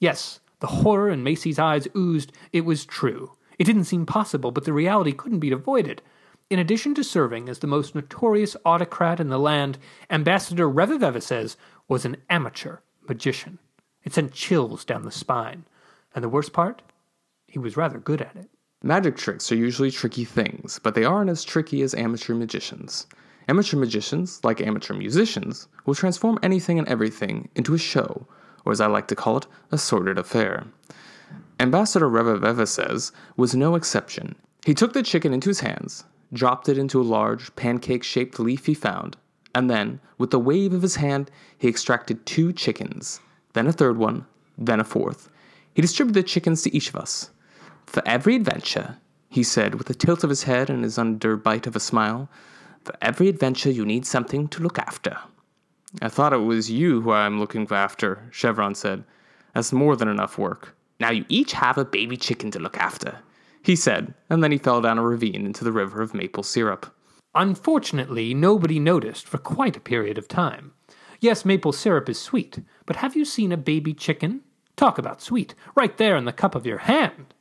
Yes, 0.00 0.40
the 0.58 0.66
horror 0.66 1.08
in 1.08 1.22
Macy's 1.22 1.60
eyes 1.60 1.86
oozed. 1.96 2.32
It 2.52 2.64
was 2.64 2.84
true. 2.84 3.36
It 3.60 3.64
didn't 3.64 3.84
seem 3.84 4.06
possible, 4.06 4.50
but 4.50 4.64
the 4.64 4.72
reality 4.72 5.12
couldn't 5.12 5.38
be 5.38 5.52
avoided. 5.52 6.02
In 6.50 6.58
addition 6.58 6.94
to 6.94 7.04
serving 7.04 7.50
as 7.50 7.58
the 7.58 7.66
most 7.66 7.94
notorious 7.94 8.56
autocrat 8.64 9.20
in 9.20 9.28
the 9.28 9.38
land, 9.38 9.76
Ambassador 10.08 10.66
Reviveva 10.66 11.22
says 11.22 11.58
was 11.88 12.06
an 12.06 12.16
amateur 12.30 12.78
magician. 13.06 13.58
It 14.02 14.14
sent 14.14 14.32
chills 14.32 14.82
down 14.86 15.02
the 15.02 15.10
spine. 15.10 15.66
And 16.14 16.24
the 16.24 16.28
worst 16.30 16.54
part? 16.54 16.80
He 17.46 17.58
was 17.58 17.76
rather 17.76 17.98
good 17.98 18.22
at 18.22 18.34
it. 18.34 18.48
Magic 18.82 19.16
tricks 19.16 19.52
are 19.52 19.56
usually 19.56 19.90
tricky 19.90 20.24
things, 20.24 20.80
but 20.82 20.94
they 20.94 21.04
aren't 21.04 21.28
as 21.28 21.44
tricky 21.44 21.82
as 21.82 21.94
amateur 21.94 22.34
magicians. 22.34 23.06
Amateur 23.46 23.76
magicians, 23.76 24.40
like 24.42 24.62
amateur 24.62 24.94
musicians, 24.94 25.68
will 25.84 25.94
transform 25.94 26.38
anything 26.42 26.78
and 26.78 26.88
everything 26.88 27.50
into 27.56 27.74
a 27.74 27.78
show, 27.78 28.26
or 28.64 28.72
as 28.72 28.80
I 28.80 28.86
like 28.86 29.08
to 29.08 29.16
call 29.16 29.36
it, 29.36 29.46
a 29.70 29.76
sordid 29.76 30.16
affair. 30.16 30.64
Ambassador 31.60 32.08
Revaveva 32.08 32.66
says 32.66 33.12
was 33.36 33.54
no 33.54 33.74
exception. 33.74 34.34
He 34.64 34.72
took 34.72 34.94
the 34.94 35.02
chicken 35.02 35.34
into 35.34 35.50
his 35.50 35.60
hands, 35.60 36.04
dropped 36.32 36.68
it 36.68 36.78
into 36.78 37.00
a 37.00 37.02
large 37.02 37.54
pancake 37.56 38.02
shaped 38.02 38.38
leaf 38.38 38.66
he 38.66 38.74
found, 38.74 39.16
and 39.54 39.70
then, 39.70 40.00
with 40.18 40.32
a 40.34 40.38
wave 40.38 40.72
of 40.72 40.82
his 40.82 40.96
hand, 40.96 41.30
he 41.56 41.68
extracted 41.68 42.24
two 42.26 42.52
chickens, 42.52 43.20
then 43.54 43.66
a 43.66 43.72
third 43.72 43.96
one, 43.96 44.26
then 44.56 44.80
a 44.80 44.84
fourth. 44.84 45.30
He 45.74 45.82
distributed 45.82 46.22
the 46.22 46.28
chickens 46.28 46.62
to 46.62 46.74
each 46.74 46.88
of 46.88 46.96
us. 46.96 47.30
For 47.86 48.02
every 48.06 48.36
adventure, 48.36 48.98
he 49.28 49.42
said 49.42 49.74
with 49.74 49.88
a 49.90 49.94
tilt 49.94 50.24
of 50.24 50.30
his 50.30 50.44
head 50.44 50.70
and 50.70 50.84
his 50.84 50.98
underbite 50.98 51.66
of 51.66 51.76
a 51.76 51.80
smile, 51.80 52.28
for 52.84 52.94
every 53.00 53.28
adventure 53.28 53.70
you 53.70 53.84
need 53.84 54.06
something 54.06 54.48
to 54.48 54.62
look 54.62 54.78
after. 54.78 55.18
I 56.02 56.08
thought 56.08 56.32
it 56.32 56.38
was 56.38 56.70
you 56.70 57.00
who 57.00 57.12
I'm 57.12 57.40
looking 57.40 57.66
after, 57.70 58.28
Chevron 58.30 58.74
said. 58.74 59.04
That's 59.54 59.72
more 59.72 59.96
than 59.96 60.08
enough 60.08 60.38
work. 60.38 60.76
Now 61.00 61.10
you 61.10 61.24
each 61.28 61.52
have 61.52 61.78
a 61.78 61.84
baby 61.84 62.16
chicken 62.16 62.50
to 62.50 62.58
look 62.58 62.76
after, 62.76 63.18
he 63.62 63.76
said, 63.76 64.14
and 64.30 64.42
then 64.42 64.52
he 64.52 64.58
fell 64.58 64.80
down 64.80 64.98
a 64.98 65.02
ravine 65.02 65.46
into 65.46 65.64
the 65.64 65.72
river 65.72 66.02
of 66.02 66.14
maple 66.14 66.42
syrup. 66.42 66.94
Unfortunately, 67.34 68.34
nobody 68.34 68.78
noticed 68.78 69.28
for 69.28 69.38
quite 69.38 69.76
a 69.76 69.80
period 69.80 70.18
of 70.18 70.28
time. 70.28 70.72
Yes, 71.20 71.44
maple 71.44 71.72
syrup 71.72 72.08
is 72.08 72.20
sweet, 72.20 72.60
but 72.86 72.96
have 72.96 73.16
you 73.16 73.24
seen 73.24 73.52
a 73.52 73.56
baby 73.56 73.92
chicken? 73.92 74.42
Talk 74.76 74.98
about 74.98 75.20
sweet, 75.20 75.54
right 75.74 75.96
there 75.96 76.16
in 76.16 76.24
the 76.24 76.32
cup 76.32 76.54
of 76.54 76.66
your 76.66 76.78
hand. 76.78 77.34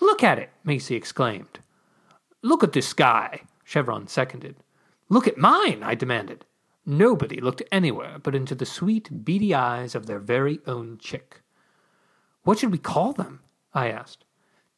Look 0.00 0.22
at 0.22 0.38
it, 0.38 0.50
Macy 0.64 0.94
exclaimed. 0.94 1.60
Look 2.42 2.62
at 2.62 2.72
this 2.72 2.92
guy, 2.92 3.42
Chevron 3.64 4.08
seconded. 4.08 4.56
Look 5.08 5.26
at 5.26 5.38
mine, 5.38 5.82
I 5.82 5.94
demanded. 5.94 6.44
Nobody 6.84 7.40
looked 7.40 7.62
anywhere 7.72 8.18
but 8.22 8.34
into 8.34 8.54
the 8.54 8.66
sweet, 8.66 9.24
beady 9.24 9.54
eyes 9.54 9.94
of 9.94 10.06
their 10.06 10.18
very 10.18 10.60
own 10.66 10.98
chick. 10.98 11.42
What 12.44 12.58
should 12.58 12.70
we 12.70 12.78
call 12.78 13.12
them? 13.12 13.40
I 13.74 13.90
asked. 13.90 14.25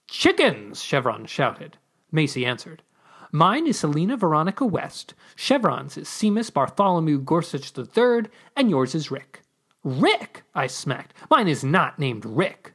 Chickens! 0.08 0.82
Chevron 0.82 1.26
shouted. 1.26 1.76
Macy 2.10 2.44
answered. 2.46 2.82
Mine 3.30 3.66
is 3.66 3.78
Selina 3.78 4.16
Veronica 4.16 4.64
West. 4.64 5.12
Chevron's 5.36 5.98
is 5.98 6.08
Seamus 6.08 6.50
Bartholomew 6.52 7.20
Gorsuch 7.20 7.76
III, 7.76 8.30
and 8.56 8.70
yours 8.70 8.94
is 8.94 9.10
Rick. 9.10 9.42
Rick! 9.84 10.44
I 10.54 10.66
smacked. 10.66 11.12
Mine 11.30 11.46
is 11.46 11.62
not 11.62 11.98
named 11.98 12.24
Rick. 12.24 12.72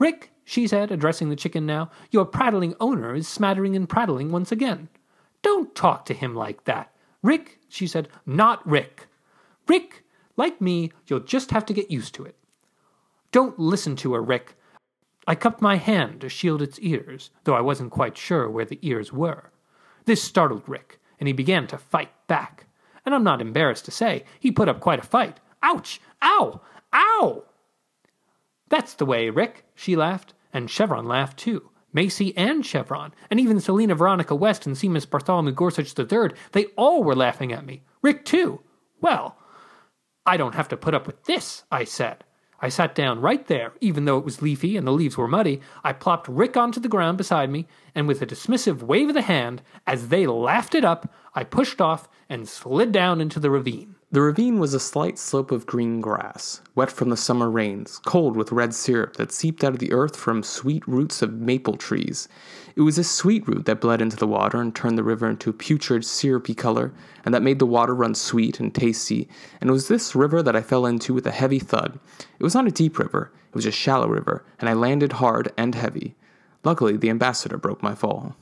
Rick, 0.00 0.32
she 0.44 0.66
said, 0.66 0.90
addressing 0.90 1.30
the 1.30 1.36
chicken 1.36 1.66
now, 1.66 1.90
your 2.10 2.24
prattling 2.24 2.74
owner 2.80 3.14
is 3.14 3.28
smattering 3.28 3.76
and 3.76 3.88
prattling 3.88 4.32
once 4.32 4.50
again. 4.50 4.88
Don't 5.42 5.72
talk 5.74 6.04
to 6.06 6.14
him 6.14 6.34
like 6.34 6.64
that. 6.64 6.92
Rick, 7.22 7.60
she 7.68 7.86
said, 7.86 8.08
not 8.26 8.66
Rick. 8.68 9.06
Rick, 9.68 10.04
like 10.36 10.60
me, 10.60 10.90
you'll 11.06 11.20
just 11.20 11.52
have 11.52 11.64
to 11.66 11.72
get 11.72 11.92
used 11.92 12.14
to 12.14 12.24
it. 12.24 12.34
Don't 13.30 13.56
listen 13.58 13.94
to 13.96 14.14
her, 14.14 14.22
Rick. 14.22 14.55
I 15.26 15.34
cupped 15.34 15.60
my 15.60 15.76
hand 15.76 16.20
to 16.20 16.28
shield 16.28 16.62
its 16.62 16.78
ears, 16.78 17.30
though 17.44 17.54
I 17.54 17.60
wasn't 17.60 17.90
quite 17.90 18.16
sure 18.16 18.48
where 18.48 18.64
the 18.64 18.78
ears 18.82 19.12
were. 19.12 19.50
This 20.04 20.22
startled 20.22 20.68
Rick, 20.68 21.00
and 21.18 21.26
he 21.26 21.32
began 21.32 21.66
to 21.66 21.78
fight 21.78 22.10
back. 22.28 22.66
And 23.04 23.14
I'm 23.14 23.24
not 23.24 23.40
embarrassed 23.40 23.84
to 23.86 23.90
say, 23.90 24.24
he 24.38 24.52
put 24.52 24.68
up 24.68 24.80
quite 24.80 25.00
a 25.00 25.06
fight. 25.06 25.40
Ouch! 25.62 26.00
Ow! 26.22 26.60
Ow! 26.92 27.44
That's 28.68 28.94
the 28.94 29.06
way, 29.06 29.30
Rick, 29.30 29.64
she 29.74 29.96
laughed, 29.96 30.34
and 30.52 30.70
Chevron 30.70 31.06
laughed 31.06 31.38
too. 31.38 31.70
Macy 31.92 32.36
and 32.36 32.64
Chevron, 32.64 33.14
and 33.30 33.40
even 33.40 33.58
Selina 33.58 33.94
Veronica 33.94 34.34
West 34.34 34.66
and 34.66 34.76
Seamus 34.76 35.08
Bartholomew 35.08 35.52
Gorsuch 35.52 35.98
III, 35.98 36.36
they 36.52 36.66
all 36.76 37.02
were 37.02 37.14
laughing 37.14 37.52
at 37.52 37.64
me. 37.64 37.82
Rick, 38.02 38.24
too. 38.24 38.60
Well, 39.00 39.38
I 40.26 40.36
don't 40.36 40.54
have 40.54 40.68
to 40.68 40.76
put 40.76 40.94
up 40.94 41.06
with 41.06 41.24
this, 41.24 41.64
I 41.70 41.84
said. 41.84 42.22
I 42.60 42.68
sat 42.68 42.94
down 42.94 43.20
right 43.20 43.46
there, 43.46 43.72
even 43.80 44.04
though 44.04 44.18
it 44.18 44.24
was 44.24 44.40
leafy 44.40 44.76
and 44.76 44.86
the 44.86 44.92
leaves 44.92 45.16
were 45.16 45.28
muddy. 45.28 45.60
I 45.84 45.92
plopped 45.92 46.28
Rick 46.28 46.56
onto 46.56 46.80
the 46.80 46.88
ground 46.88 47.18
beside 47.18 47.50
me, 47.50 47.66
and 47.94 48.08
with 48.08 48.22
a 48.22 48.26
dismissive 48.26 48.82
wave 48.82 49.08
of 49.08 49.14
the 49.14 49.22
hand, 49.22 49.62
as 49.86 50.08
they 50.08 50.26
laughed 50.26 50.74
it 50.74 50.84
up, 50.84 51.12
I 51.34 51.44
pushed 51.44 51.80
off 51.80 52.08
and 52.28 52.48
slid 52.48 52.92
down 52.92 53.20
into 53.20 53.40
the 53.40 53.50
ravine. 53.50 53.95
The 54.12 54.20
ravine 54.20 54.60
was 54.60 54.72
a 54.72 54.78
slight 54.78 55.18
slope 55.18 55.50
of 55.50 55.66
green 55.66 56.00
grass, 56.00 56.60
wet 56.76 56.92
from 56.92 57.08
the 57.08 57.16
summer 57.16 57.50
rains, 57.50 58.00
cold 58.06 58.36
with 58.36 58.52
red 58.52 58.72
syrup 58.72 59.16
that 59.16 59.32
seeped 59.32 59.64
out 59.64 59.72
of 59.72 59.80
the 59.80 59.92
earth 59.92 60.14
from 60.14 60.44
sweet 60.44 60.86
roots 60.86 61.22
of 61.22 61.32
maple 61.32 61.76
trees. 61.76 62.28
It 62.76 62.82
was 62.82 62.94
this 62.94 63.10
sweet 63.10 63.48
root 63.48 63.64
that 63.64 63.80
bled 63.80 64.00
into 64.00 64.16
the 64.16 64.28
water 64.28 64.60
and 64.60 64.72
turned 64.72 64.96
the 64.96 65.02
river 65.02 65.28
into 65.28 65.50
a 65.50 65.52
putrid, 65.52 66.04
syrupy 66.04 66.54
color, 66.54 66.94
and 67.24 67.34
that 67.34 67.42
made 67.42 67.58
the 67.58 67.66
water 67.66 67.96
run 67.96 68.14
sweet 68.14 68.60
and 68.60 68.72
tasty. 68.72 69.28
And 69.60 69.68
it 69.68 69.72
was 69.72 69.88
this 69.88 70.14
river 70.14 70.40
that 70.40 70.54
I 70.54 70.62
fell 70.62 70.86
into 70.86 71.12
with 71.12 71.26
a 71.26 71.32
heavy 71.32 71.58
thud. 71.58 71.98
It 72.38 72.44
was 72.44 72.54
not 72.54 72.68
a 72.68 72.70
deep 72.70 73.00
river, 73.00 73.32
it 73.48 73.56
was 73.56 73.66
a 73.66 73.72
shallow 73.72 74.06
river, 74.06 74.44
and 74.60 74.68
I 74.68 74.74
landed 74.74 75.14
hard 75.14 75.52
and 75.58 75.74
heavy. 75.74 76.14
Luckily, 76.62 76.96
the 76.96 77.10
ambassador 77.10 77.56
broke 77.56 77.82
my 77.82 77.96
fall. 77.96 78.36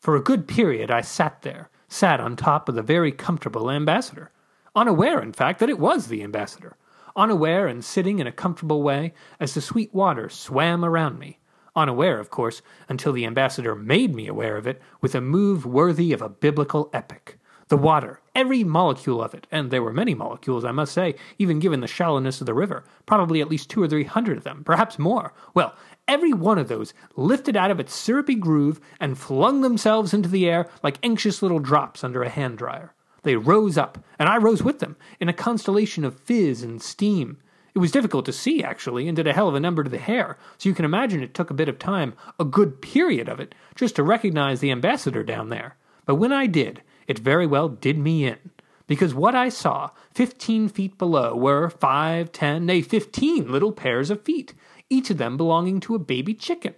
For 0.00 0.14
a 0.14 0.22
good 0.22 0.46
period, 0.46 0.92
I 0.92 1.00
sat 1.00 1.42
there, 1.42 1.70
sat 1.88 2.20
on 2.20 2.36
top 2.36 2.68
of 2.68 2.76
the 2.76 2.82
very 2.82 3.10
comfortable 3.10 3.68
ambassador 3.68 4.30
unaware, 4.74 5.20
in 5.20 5.32
fact, 5.32 5.60
that 5.60 5.70
it 5.70 5.78
was 5.78 6.06
the 6.06 6.22
ambassador, 6.22 6.76
unaware 7.16 7.66
and 7.66 7.84
sitting 7.84 8.18
in 8.18 8.26
a 8.26 8.32
comfortable 8.32 8.82
way 8.82 9.14
as 9.38 9.54
the 9.54 9.60
sweet 9.60 9.92
water 9.94 10.28
swam 10.28 10.84
around 10.84 11.18
me, 11.18 11.38
unaware, 11.76 12.18
of 12.18 12.30
course, 12.30 12.62
until 12.88 13.12
the 13.12 13.26
ambassador 13.26 13.74
made 13.74 14.14
me 14.14 14.26
aware 14.26 14.56
of 14.56 14.66
it 14.66 14.80
with 15.00 15.14
a 15.14 15.20
move 15.20 15.64
worthy 15.64 16.12
of 16.12 16.22
a 16.22 16.28
biblical 16.28 16.90
epic. 16.92 17.38
The 17.68 17.76
water, 17.78 18.20
every 18.34 18.62
molecule 18.62 19.22
of 19.22 19.32
it, 19.32 19.46
and 19.50 19.70
there 19.70 19.82
were 19.82 19.92
many 19.92 20.14
molecules, 20.14 20.66
I 20.66 20.70
must 20.70 20.92
say, 20.92 21.14
even 21.38 21.60
given 21.60 21.80
the 21.80 21.86
shallowness 21.86 22.40
of 22.40 22.46
the 22.46 22.52
river, 22.52 22.84
probably 23.06 23.40
at 23.40 23.48
least 23.48 23.70
two 23.70 23.82
or 23.82 23.88
three 23.88 24.04
hundred 24.04 24.36
of 24.36 24.44
them, 24.44 24.64
perhaps 24.64 24.98
more. 24.98 25.32
Well, 25.54 25.74
every 26.06 26.34
one 26.34 26.58
of 26.58 26.68
those 26.68 26.92
lifted 27.16 27.56
out 27.56 27.70
of 27.70 27.80
its 27.80 27.94
syrupy 27.94 28.34
groove 28.34 28.80
and 29.00 29.16
flung 29.16 29.62
themselves 29.62 30.12
into 30.12 30.28
the 30.28 30.48
air 30.48 30.68
like 30.82 30.98
anxious 31.02 31.40
little 31.40 31.58
drops 31.58 32.04
under 32.04 32.22
a 32.22 32.28
hand 32.28 32.58
dryer. 32.58 32.92
They 33.24 33.36
rose 33.36 33.76
up, 33.76 33.98
and 34.18 34.28
I 34.28 34.36
rose 34.36 34.62
with 34.62 34.78
them, 34.78 34.96
in 35.18 35.28
a 35.28 35.32
constellation 35.32 36.04
of 36.04 36.20
fizz 36.20 36.62
and 36.62 36.80
steam. 36.80 37.38
It 37.74 37.80
was 37.80 37.90
difficult 37.90 38.24
to 38.26 38.32
see, 38.32 38.62
actually, 38.62 39.08
and 39.08 39.16
did 39.16 39.26
a 39.26 39.32
hell 39.32 39.48
of 39.48 39.54
a 39.56 39.60
number 39.60 39.82
to 39.82 39.90
the 39.90 39.98
hair, 39.98 40.38
so 40.58 40.68
you 40.68 40.74
can 40.74 40.84
imagine 40.84 41.22
it 41.22 41.34
took 41.34 41.50
a 41.50 41.54
bit 41.54 41.68
of 41.68 41.78
time, 41.78 42.14
a 42.38 42.44
good 42.44 42.80
period 42.80 43.28
of 43.28 43.40
it, 43.40 43.54
just 43.74 43.96
to 43.96 44.04
recognize 44.04 44.60
the 44.60 44.70
ambassador 44.70 45.24
down 45.24 45.48
there. 45.48 45.76
But 46.06 46.14
when 46.16 46.32
I 46.32 46.46
did, 46.46 46.82
it 47.08 47.18
very 47.18 47.46
well 47.46 47.68
did 47.68 47.98
me 47.98 48.26
in. 48.26 48.38
Because 48.86 49.14
what 49.14 49.34
I 49.34 49.48
saw, 49.48 49.90
fifteen 50.12 50.68
feet 50.68 50.98
below, 50.98 51.34
were 51.34 51.70
five, 51.70 52.30
ten, 52.30 52.66
nay, 52.66 52.82
fifteen 52.82 53.50
little 53.50 53.72
pairs 53.72 54.10
of 54.10 54.22
feet, 54.22 54.54
each 54.90 55.10
of 55.10 55.16
them 55.18 55.36
belonging 55.36 55.80
to 55.80 55.94
a 55.94 55.98
baby 55.98 56.34
chicken 56.34 56.74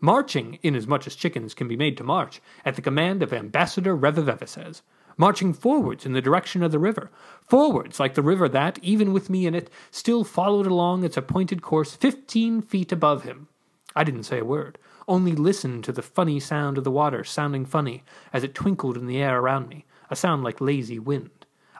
marching, 0.00 0.58
inasmuch 0.62 1.06
as 1.06 1.16
chickens 1.16 1.54
can 1.54 1.66
be 1.66 1.76
made 1.76 1.96
to 1.96 2.04
march, 2.04 2.40
at 2.64 2.76
the 2.76 2.82
command 2.82 3.22
of 3.22 3.32
Ambassador 3.32 3.96
Revivevices 3.96 4.82
marching 5.16 5.52
forwards 5.52 6.04
in 6.04 6.12
the 6.12 6.20
direction 6.20 6.62
of 6.62 6.72
the 6.72 6.78
river, 6.78 7.10
forwards 7.40 7.98
like 7.98 8.14
the 8.14 8.22
river 8.22 8.48
that, 8.48 8.78
even 8.82 9.12
with 9.12 9.30
me 9.30 9.46
in 9.46 9.54
it, 9.54 9.70
still 9.90 10.24
followed 10.24 10.66
along 10.66 11.04
its 11.04 11.16
appointed 11.16 11.62
course 11.62 11.94
fifteen 11.94 12.60
feet 12.60 12.92
above 12.92 13.22
him. 13.24 13.48
I 13.94 14.04
didn't 14.04 14.24
say 14.24 14.40
a 14.40 14.44
word, 14.44 14.78
only 15.08 15.32
listened 15.32 15.84
to 15.84 15.92
the 15.92 16.02
funny 16.02 16.38
sound 16.38 16.76
of 16.76 16.84
the 16.84 16.90
water 16.90 17.24
sounding 17.24 17.64
funny 17.64 18.04
as 18.32 18.44
it 18.44 18.54
twinkled 18.54 18.96
in 18.96 19.06
the 19.06 19.22
air 19.22 19.38
around 19.38 19.68
me, 19.68 19.86
a 20.10 20.16
sound 20.16 20.44
like 20.44 20.60
lazy 20.60 20.98
wind. 20.98 21.30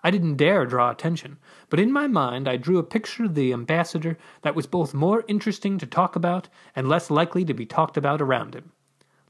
I 0.02 0.10
didn't 0.10 0.36
dare 0.36 0.64
draw 0.66 0.90
attention, 0.90 1.38
but 1.68 1.80
in 1.80 1.90
my 1.90 2.06
mind 2.06 2.48
I 2.48 2.56
drew 2.56 2.78
a 2.78 2.84
picture 2.84 3.24
of 3.24 3.34
the 3.34 3.52
ambassador 3.52 4.16
that 4.42 4.54
was 4.54 4.66
both 4.66 4.94
more 4.94 5.24
interesting 5.26 5.78
to 5.78 5.86
talk 5.86 6.14
about 6.14 6.48
and 6.76 6.88
less 6.88 7.10
likely 7.10 7.44
to 7.44 7.54
be 7.54 7.66
talked 7.66 7.96
about 7.96 8.22
around 8.22 8.54
him. 8.54 8.70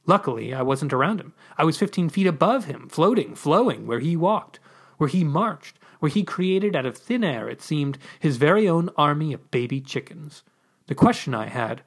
Luckily, 0.07 0.55
I 0.55 0.63
wasn't 0.63 0.93
around 0.93 1.21
him. 1.21 1.35
I 1.59 1.65
was 1.65 1.79
15 1.79 2.09
feet 2.09 2.27
above 2.27 2.65
him, 2.65 2.89
floating, 2.89 3.35
flowing, 3.35 3.87
where 3.87 3.99
he 3.99 4.17
walked, 4.17 4.61
where 4.99 5.09
he 5.09 5.25
marched, 5.25 5.79
where 5.99 6.11
he 6.11 6.23
created 6.23 6.77
out 6.77 6.87
of 6.87 6.97
thin 6.97 7.25
air, 7.25 7.49
it 7.49 7.61
seemed, 7.61 7.99
his 8.21 8.37
very 8.37 8.69
own 8.69 8.91
army 8.97 9.33
of 9.33 9.51
baby 9.51 9.81
chickens. 9.81 10.43
The 10.87 10.95
question 10.95 11.35
I 11.35 11.47
had 11.47 11.83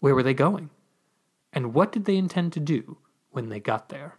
where 0.00 0.14
were 0.14 0.22
they 0.22 0.34
going? 0.34 0.70
And 1.52 1.74
what 1.74 1.92
did 1.92 2.06
they 2.06 2.16
intend 2.16 2.54
to 2.54 2.60
do 2.60 2.96
when 3.30 3.50
they 3.50 3.60
got 3.60 3.90
there? 3.90 4.16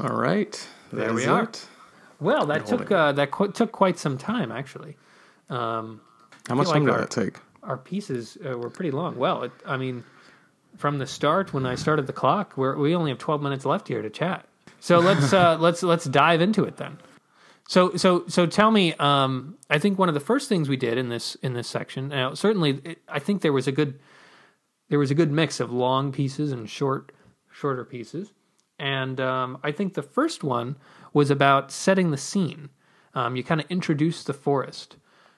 All 0.00 0.16
right. 0.16 0.68
There 0.92 1.12
we 1.12 1.26
are. 1.26 1.44
It. 1.44 1.66
Well, 2.20 2.46
that 2.46 2.66
took 2.66 2.90
uh, 2.90 3.12
that 3.12 3.30
qu- 3.30 3.52
took 3.52 3.72
quite 3.72 3.98
some 3.98 4.16
time, 4.16 4.52
actually. 4.52 4.96
Um, 5.50 6.00
How 6.48 6.54
much 6.54 6.68
time 6.68 6.84
like 6.84 6.92
did 6.92 6.94
our, 6.94 7.00
that 7.00 7.10
take? 7.10 7.38
Our 7.62 7.76
pieces 7.76 8.38
uh, 8.44 8.56
were 8.56 8.70
pretty 8.70 8.90
long. 8.90 9.16
Well, 9.16 9.42
it, 9.44 9.52
I 9.66 9.76
mean, 9.76 10.04
from 10.76 10.98
the 10.98 11.06
start 11.06 11.52
when 11.52 11.66
I 11.66 11.74
started 11.74 12.06
the 12.06 12.12
clock, 12.12 12.56
we 12.56 12.74
we 12.74 12.94
only 12.94 13.10
have 13.10 13.18
12 13.18 13.42
minutes 13.42 13.64
left 13.64 13.88
here 13.88 14.02
to 14.02 14.10
chat. 14.10 14.46
So 14.80 14.98
let's 14.98 15.32
uh, 15.32 15.56
let's 15.60 15.82
let's 15.82 16.04
dive 16.04 16.40
into 16.40 16.64
it 16.64 16.76
then. 16.76 16.98
So 17.68 17.96
so 17.96 18.24
so 18.28 18.46
tell 18.46 18.70
me. 18.70 18.94
Um, 18.94 19.58
I 19.68 19.78
think 19.78 19.98
one 19.98 20.08
of 20.08 20.14
the 20.14 20.20
first 20.20 20.48
things 20.48 20.68
we 20.68 20.76
did 20.76 20.98
in 20.98 21.08
this 21.08 21.34
in 21.36 21.54
this 21.54 21.68
section. 21.68 22.08
Now, 22.08 22.34
certainly, 22.34 22.80
it, 22.84 22.98
I 23.08 23.18
think 23.18 23.42
there 23.42 23.52
was 23.52 23.66
a 23.66 23.72
good 23.72 23.98
there 24.88 24.98
was 24.98 25.10
a 25.10 25.14
good 25.14 25.32
mix 25.32 25.60
of 25.60 25.72
long 25.72 26.12
pieces 26.12 26.52
and 26.52 26.68
short 26.68 27.12
shorter 27.50 27.84
pieces. 27.84 28.32
And 28.78 29.20
um, 29.20 29.58
I 29.62 29.72
think 29.72 29.94
the 29.94 30.02
first 30.02 30.44
one 30.44 30.76
was 31.12 31.30
about 31.30 31.72
setting 31.72 32.10
the 32.10 32.18
scene. 32.18 32.68
Um, 33.14 33.34
you 33.34 33.42
kind 33.42 33.60
of 33.60 33.66
introduce 33.70 34.22
the 34.22 34.34
forest. 34.34 34.96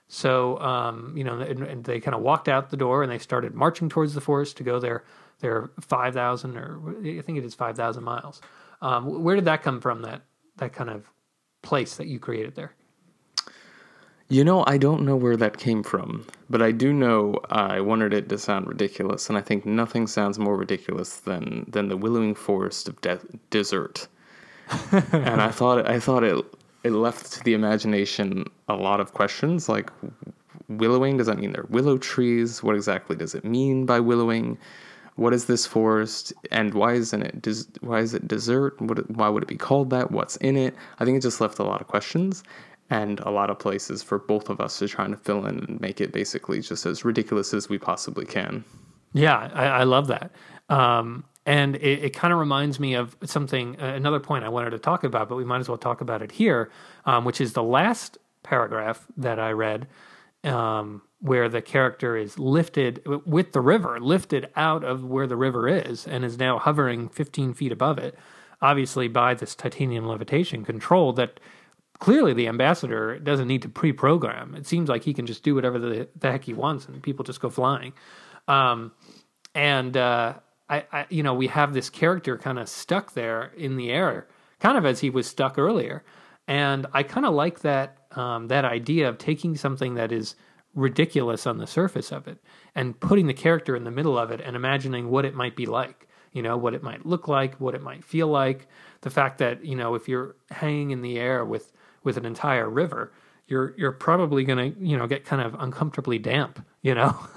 So 0.09 0.59
um, 0.59 1.15
you 1.17 1.25
know, 1.25 1.39
and, 1.39 1.63
and 1.63 1.85
they 1.85 2.01
kind 2.01 2.15
of 2.15 2.21
walked 2.21 2.49
out 2.49 2.71
the 2.71 2.77
door 2.77 3.03
and 3.03 3.11
they 3.13 3.19
started 3.19 3.55
marching 3.55 3.89
towards 3.89 4.15
the 4.15 4.21
forest 4.21 4.57
to 4.57 4.65
go 4.65 4.81
their 4.81 5.05
their 5.41 5.71
five 5.81 6.15
thousand 6.15 6.57
or 6.57 6.81
I 7.01 7.21
think 7.23 7.39
it 7.39 7.45
is 7.45 7.55
five 7.55 7.77
thousand 7.77 8.05
miles. 8.05 8.41
Um, 8.81 9.23
where 9.23 9.35
did 9.35 9.47
that 9.47 9.63
come 9.63 9.81
from? 9.81 10.03
That 10.03 10.23
that 10.57 10.73
kind 10.73 10.91
of 10.91 11.11
place 11.63 11.97
that 11.97 12.07
you 12.07 12.19
created 12.19 12.55
there. 12.55 12.75
You 14.31 14.45
know, 14.45 14.63
I 14.67 14.77
don't 14.77 15.07
know 15.07 15.17
where 15.17 15.39
that 15.39 15.57
came 15.57 15.83
from, 15.83 16.27
but 16.51 16.61
I 16.61 16.71
do 16.71 16.93
know 16.93 17.41
I 17.49 17.81
wanted 17.81 18.13
it 18.13 18.29
to 18.29 18.37
sound 18.37 18.67
ridiculous, 18.67 19.31
and 19.31 19.39
I 19.39 19.41
think 19.41 19.65
nothing 19.65 20.07
sounds 20.07 20.39
more 20.39 20.57
ridiculous 20.57 21.17
than 21.17 21.65
than 21.69 21.89
the 21.89 21.97
willowing 21.97 22.35
forest 22.35 22.89
of 22.89 23.01
de- 23.01 23.21
desert. 23.51 24.07
and 24.93 25.41
I 25.41 25.51
thought 25.51 25.89
I 25.89 25.99
thought 25.99 26.25
it 26.25 26.45
it 26.85 26.93
left 26.93 27.33
to 27.33 27.45
the 27.45 27.55
imagination 27.55 28.45
a 28.69 28.77
lot 28.77 29.01
of 29.01 29.13
questions 29.15 29.69
like 29.69 29.91
willowing 30.69 31.17
does 31.17 31.27
that 31.27 31.39
mean 31.39 31.53
they're 31.53 31.67
willow 31.69 31.99
trees 31.99 32.63
what 32.63 32.77
exactly 32.77 33.17
does 33.17 33.35
it 33.35 33.45
mean 33.45 33.87
by 33.87 33.99
willowing 33.99 34.59
what 35.19 35.35
is 35.35 35.47
this 35.47 35.67
forest 35.67 36.33
and 36.53 36.75
why 36.75 36.93
isn't 36.93 37.23
it 37.23 37.43
des- 37.43 37.67
why 37.81 37.99
is 37.99 38.15
it 38.15 38.29
desert? 38.29 38.81
What, 38.81 39.11
why 39.11 39.29
would 39.29 39.43
it 39.43 39.49
be 39.49 39.57
called 39.57 39.91
that? 39.91 40.13
What's 40.13 40.37
in 40.37 40.57
it? 40.57 40.77
I 41.01 41.05
think 41.05 41.19
it 41.19 41.23
just 41.23 41.41
left 41.41 41.59
a 41.59 41.65
lot 41.65 41.81
of 41.81 41.89
questions 41.89 42.45
and 42.89 43.19
a 43.21 43.31
lot 43.31 43.51
of 43.51 43.59
places 43.59 44.01
for 44.01 44.19
both 44.19 44.49
of 44.49 44.61
us 44.61 44.79
to 44.79 44.87
try 44.87 45.05
and 45.05 45.21
fill 45.21 45.45
in 45.45 45.59
and 45.59 45.81
make 45.81 46.01
it 46.01 46.13
basically 46.13 46.61
just 46.61 46.87
as 46.87 47.05
ridiculous 47.05 47.53
as 47.53 47.69
we 47.69 47.79
possibly 47.79 48.25
can. 48.25 48.65
Yeah, 49.13 49.51
I, 49.53 49.67
I 49.67 49.85
love 49.85 50.07
that. 50.07 50.31
Um, 50.69 51.25
and 51.45 51.75
it, 51.77 52.05
it 52.05 52.11
kind 52.15 52.33
of 52.33 52.39
reminds 52.39 52.79
me 52.79 52.95
of 52.95 53.17
something, 53.25 53.77
uh, 53.81 53.87
another 53.87 54.21
point 54.21 54.45
I 54.45 54.51
wanted 54.51 54.71
to 54.71 54.79
talk 54.79 55.03
about, 55.03 55.29
but 55.29 55.35
we 55.35 55.45
might 55.45 55.59
as 55.59 55.69
well 55.69 55.79
talk 55.79 56.01
about 56.01 56.23
it 56.23 56.31
here, 56.31 56.71
um, 57.07 57.25
which 57.25 57.41
is 57.41 57.55
the 57.55 57.63
last 57.63 58.19
paragraph 58.45 59.05
that 59.17 59.41
I 59.41 59.51
read, 59.51 59.89
um, 60.45 61.03
where 61.21 61.49
the 61.49 61.61
character 61.61 62.17
is 62.17 62.39
lifted 62.39 63.03
with 63.27 63.53
the 63.53 63.61
river, 63.61 63.99
lifted 64.01 64.49
out 64.55 64.85
of 64.85 65.05
where 65.05 65.27
the 65.27 65.37
river 65.37 65.69
is, 65.69 66.07
and 66.07 66.25
is 66.25 66.39
now 66.39 66.59
hovering 66.59 67.09
15 67.09 67.55
feet 67.55 67.73
above 67.73 67.99
it, 67.99 68.17
obviously 68.63 69.09
by 69.09 69.35
this 69.35 69.55
titanium 69.55 70.07
levitation 70.07 70.65
control 70.65 71.13
that 71.13 71.41
clearly 71.99 72.33
the 72.33 72.47
ambassador 72.47 73.19
doesn't 73.19 73.49
need 73.49 73.63
to 73.63 73.69
pre-program. 73.69 74.55
It 74.55 74.67
seems 74.67 74.89
like 74.89 75.03
he 75.03 75.13
can 75.13 75.27
just 75.27 75.43
do 75.43 75.55
whatever 75.55 75.79
the, 75.79 76.09
the 76.17 76.31
heck 76.31 76.45
he 76.45 76.53
wants, 76.53 76.87
and 76.87 77.03
people 77.03 77.25
just 77.25 77.41
go 77.41 77.51
flying. 77.51 77.93
Um, 78.47 78.93
and 79.55 79.97
uh, 79.97 80.35
I, 80.69 80.85
I, 80.93 81.07
you 81.09 81.25
know, 81.25 81.35
we 81.35 81.49
have 81.49 81.75
this 81.75 81.91
character 81.91 82.39
kind 82.39 82.59
of 82.61 82.69
stuck 82.69 83.15
there 83.15 83.53
in 83.57 83.77
the 83.77 83.91
air, 83.91 84.29
kind 84.61 84.79
of 84.79 84.87
as 84.87 85.01
he 85.01 85.11
was 85.11 85.27
stuck 85.27 85.59
earlier. 85.59 86.05
And 86.47 86.87
I 86.93 87.03
kind 87.03 87.27
of 87.27 87.35
like 87.35 87.61
that 87.61 87.97
um, 88.13 88.49
that 88.49 88.65
idea 88.65 89.09
of 89.09 89.19
taking 89.19 89.57
something 89.57 89.95
that 89.95 90.13
is 90.13 90.35
ridiculous 90.79 91.47
on 91.47 91.59
the 91.59 91.67
surface 91.67 92.13
of 92.13 92.29
it 92.29 92.39
and 92.75 92.99
putting 92.99 93.27
the 93.27 93.35
character 93.35 93.75
in 93.75 93.85
the 93.85 93.91
middle 93.91 94.17
of 94.17 94.31
it 94.31 94.41
and 94.41 94.55
imagining 94.55 95.11
what 95.11 95.25
it 95.25 95.35
might 95.35 95.57
be 95.57 95.67
like. 95.67 96.07
You 96.33 96.43
know, 96.43 96.57
what 96.57 96.75
it 96.75 96.83
might 96.83 97.07
look 97.07 97.27
like, 97.27 97.55
what 97.57 97.75
it 97.75 97.83
might 97.83 98.05
feel 98.05 98.29
like. 98.29 98.69
The 99.01 99.11
fact 99.11 99.39
that 99.39 99.65
you 99.65 99.75
know, 99.75 99.95
if 99.95 100.09
you're 100.09 100.37
hanging 100.51 100.91
in 100.91 101.03
the 101.03 101.19
air 101.19 101.45
with 101.45 101.73
with 102.05 102.17
an 102.17 102.27
entire 102.27 102.69
river, 102.69 103.13
you're 103.47 103.75
you're 103.77 103.93
probably 103.93 104.45
gonna 104.45 104.73
you 104.79 104.97
know 104.97 105.07
get 105.07 105.25
kind 105.25 105.43
of 105.43 105.57
uncomfortably 105.59 106.19
damp. 106.19 106.65
You 106.83 106.95
know. 106.95 107.19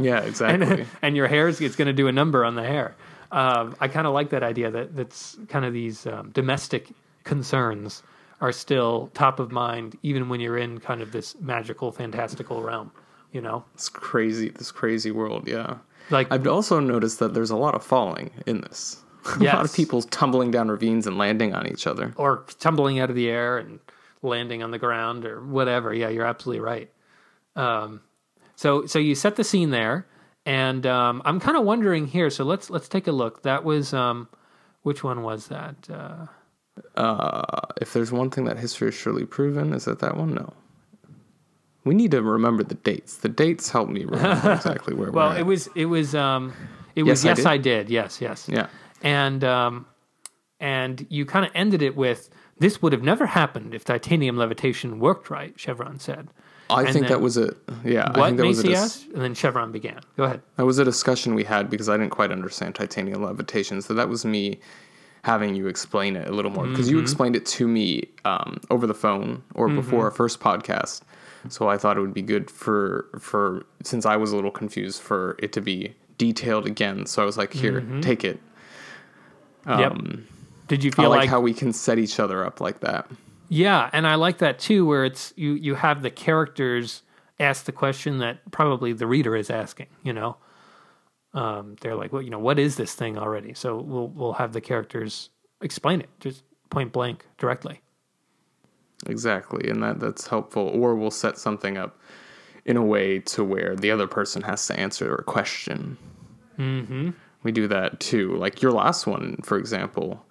yeah 0.00 0.20
exactly 0.20 0.66
and, 0.66 0.86
and 1.02 1.16
your 1.16 1.26
hair 1.26 1.48
is 1.48 1.60
it's 1.60 1.76
going 1.76 1.86
to 1.86 1.92
do 1.92 2.06
a 2.06 2.12
number 2.12 2.44
on 2.44 2.54
the 2.54 2.62
hair. 2.62 2.96
Um, 3.30 3.76
I 3.80 3.88
kind 3.88 4.06
of 4.06 4.14
like 4.14 4.30
that 4.30 4.42
idea 4.42 4.70
that 4.70 4.96
that's 4.96 5.36
kind 5.48 5.64
of 5.64 5.74
these 5.74 6.06
um, 6.06 6.30
domestic 6.30 6.88
concerns 7.24 8.02
are 8.40 8.52
still 8.52 9.10
top 9.14 9.40
of 9.40 9.50
mind, 9.50 9.96
even 10.02 10.28
when 10.28 10.40
you're 10.40 10.58
in 10.58 10.78
kind 10.78 11.02
of 11.02 11.12
this 11.12 11.34
magical, 11.40 11.92
fantastical 11.92 12.62
realm. 12.62 12.92
You 13.32 13.40
know, 13.40 13.64
it's 13.74 13.88
crazy 13.88 14.48
this 14.48 14.72
crazy 14.72 15.10
world 15.10 15.46
yeah 15.46 15.76
like 16.08 16.26
i've 16.30 16.46
also 16.46 16.80
noticed 16.80 17.18
that 17.18 17.34
there's 17.34 17.50
a 17.50 17.56
lot 17.56 17.74
of 17.74 17.84
falling 17.84 18.30
in 18.46 18.62
this 18.62 19.04
a 19.38 19.44
lot 19.44 19.66
of 19.66 19.74
people 19.74 20.00
tumbling 20.00 20.50
down 20.50 20.68
ravines 20.68 21.06
and 21.06 21.18
landing 21.18 21.54
on 21.54 21.66
each 21.66 21.86
other 21.86 22.14
or 22.16 22.46
tumbling 22.58 22.98
out 22.98 23.10
of 23.10 23.16
the 23.16 23.28
air 23.28 23.58
and 23.58 23.80
landing 24.22 24.62
on 24.62 24.70
the 24.70 24.78
ground 24.78 25.24
or 25.24 25.44
whatever. 25.44 25.92
Yeah, 25.92 26.08
you're 26.08 26.26
absolutely 26.26 26.60
right. 26.60 26.90
Um, 27.56 28.00
so 28.56 28.86
so 28.86 28.98
you 28.98 29.14
set 29.14 29.36
the 29.36 29.44
scene 29.44 29.70
there, 29.70 30.06
and 30.44 30.86
um, 30.86 31.22
I'm 31.24 31.40
kind 31.40 31.56
of 31.56 31.64
wondering 31.64 32.06
here. 32.06 32.30
So 32.30 32.44
let's 32.44 32.70
let's 32.70 32.88
take 32.88 33.06
a 33.06 33.12
look. 33.12 33.42
That 33.42 33.64
was 33.64 33.92
um, 33.94 34.28
which 34.82 35.04
one 35.04 35.22
was 35.22 35.48
that? 35.48 35.76
Uh, 35.90 36.26
Uh, 36.96 37.60
if 37.80 37.92
there's 37.92 38.10
one 38.12 38.30
thing 38.30 38.44
that 38.44 38.58
history 38.58 38.88
has 38.88 38.94
surely 38.94 39.24
proven, 39.24 39.72
is 39.72 39.84
that 39.86 39.98
that 40.00 40.16
one? 40.16 40.34
No. 40.34 40.52
We 41.84 41.94
need 41.94 42.10
to 42.10 42.22
remember 42.22 42.62
the 42.62 42.74
dates. 42.74 43.18
The 43.18 43.28
dates 43.28 43.70
help 43.70 43.88
me 43.88 44.04
remember 44.04 44.52
exactly 44.54 44.94
where 44.94 45.10
well, 45.10 45.28
we're 45.30 45.34
at. 45.34 45.40
it 45.40 45.44
was 45.44 45.68
it 45.74 45.86
was 45.86 46.14
um, 46.14 46.52
it 46.96 47.04
was 47.04 47.24
Yes, 47.24 47.24
I 47.24 47.28
yes, 47.30 47.36
did? 47.36 47.46
I 47.46 47.56
did. 47.58 47.90
Yes, 47.90 48.20
yes. 48.20 48.48
yeah. 48.48 48.66
and 49.02 49.42
um, 49.44 49.86
and 50.60 51.06
you 51.08 51.24
kind 51.24 51.46
of 51.46 51.52
ended 51.54 51.82
it 51.82 51.96
with 51.96 52.28
this 52.58 52.82
would 52.82 52.92
have 52.92 53.02
never 53.02 53.24
happened 53.26 53.74
if 53.74 53.84
titanium 53.84 54.36
levitation 54.36 54.98
worked 54.98 55.30
right. 55.30 55.58
Chevron 55.58 55.98
said. 56.00 56.28
I 56.70 56.82
And 56.82 56.92
think 56.92 57.08
that 57.08 57.22
was 57.22 57.38
a 57.38 57.54
yeah. 57.84 58.10
I 58.14 58.18
What 58.18 58.26
think 58.26 58.36
that 58.38 58.46
was 58.46 58.58
a 58.58 58.62
Macy 58.64 58.68
dis- 58.74 58.78
asked, 58.78 59.06
and 59.14 59.22
then 59.22 59.32
Chevron 59.34 59.72
began. 59.72 60.00
Go 60.18 60.24
ahead. 60.24 60.42
that 60.56 60.66
was 60.66 60.78
a 60.78 60.84
discussion 60.84 61.34
we 61.34 61.44
had 61.44 61.70
because 61.70 61.88
I 61.88 61.96
didn't 61.96 62.10
quite 62.10 62.30
understand 62.30 62.74
titanium 62.74 63.22
levitation. 63.22 63.80
So 63.80 63.94
that 63.94 64.10
was 64.10 64.26
me 64.26 64.60
having 65.28 65.54
you 65.54 65.66
explain 65.68 66.16
it 66.16 66.26
a 66.28 66.32
little 66.32 66.50
more 66.50 66.66
because 66.66 66.86
Mm-hmm. 66.86 66.96
you 66.96 67.02
explained 67.02 67.36
it 67.36 67.44
to 67.58 67.68
me 67.68 68.08
um, 68.24 68.60
over 68.70 68.86
the 68.86 68.94
phone 69.04 69.42
or 69.54 69.68
before 69.68 70.04
our 70.04 70.10
first 70.10 70.40
podcast. 70.40 71.02
So 71.48 71.68
I 71.68 71.76
thought 71.78 71.96
it 71.98 72.00
would 72.00 72.14
be 72.14 72.22
good 72.34 72.50
for 72.50 73.06
for 73.20 73.64
since 73.84 74.04
I 74.06 74.16
was 74.16 74.32
a 74.32 74.36
little 74.36 74.50
confused 74.50 75.00
for 75.02 75.36
it 75.38 75.52
to 75.52 75.60
be 75.60 75.94
detailed 76.18 76.66
again. 76.66 77.06
So 77.06 77.22
I 77.22 77.26
was 77.26 77.36
like, 77.38 77.52
here, 77.52 77.80
take 78.00 78.24
it. 78.24 78.40
yep. 79.66 79.92
Um, 79.92 80.26
Did 80.66 80.82
you 80.84 80.90
I 80.94 81.02
feel 81.02 81.10
like, 81.10 81.20
like 81.20 81.28
how 81.30 81.40
we 81.40 81.54
can 81.54 81.72
set 81.72 81.98
each 81.98 82.18
other 82.20 82.44
up 82.44 82.60
like 82.60 82.80
that. 82.80 83.06
Yeah, 83.50 83.88
and 83.92 84.06
I 84.06 84.16
like 84.16 84.38
that 84.38 84.58
too, 84.58 84.84
where 84.86 85.04
it's 85.04 85.32
you 85.36 85.52
you 85.54 85.74
have 85.76 86.02
the 86.02 86.10
characters 86.10 87.02
ask 87.40 87.64
the 87.64 87.72
question 87.72 88.18
that 88.18 88.50
probably 88.50 88.92
the 88.92 89.06
reader 89.06 89.36
is 89.36 89.48
asking. 89.48 89.86
You 90.02 90.12
know, 90.12 90.36
um, 91.34 91.76
they're 91.80 91.94
like, 91.94 92.12
well, 92.12 92.22
you 92.22 92.30
know, 92.30 92.38
what 92.38 92.58
is 92.58 92.76
this 92.76 92.94
thing 92.94 93.18
already? 93.18 93.54
So 93.54 93.76
we'll 93.76 94.08
we'll 94.08 94.32
have 94.34 94.52
the 94.52 94.60
characters 94.60 95.30
explain 95.60 96.00
it 96.00 96.08
just 96.20 96.42
point 96.70 96.92
blank 96.92 97.26
directly. 97.36 97.80
Exactly, 99.06 99.68
and 99.70 99.82
that 99.82 100.00
that's 100.00 100.26
helpful. 100.26 100.68
Or 100.68 100.94
we'll 100.94 101.10
set 101.10 101.38
something 101.38 101.76
up 101.76 101.98
in 102.64 102.76
a 102.76 102.84
way 102.84 103.18
to 103.20 103.44
where 103.44 103.76
the 103.76 103.90
other 103.90 104.06
person 104.06 104.42
has 104.42 104.66
to 104.66 104.78
answer 104.78 105.14
a 105.14 105.22
question. 105.22 105.96
Mm-hmm. 106.58 107.10
We 107.42 107.52
do 107.52 107.68
that 107.68 108.00
too. 108.00 108.34
Like 108.36 108.60
your 108.60 108.72
last 108.72 109.06
one, 109.06 109.38
for 109.42 109.58
example, 109.58 110.24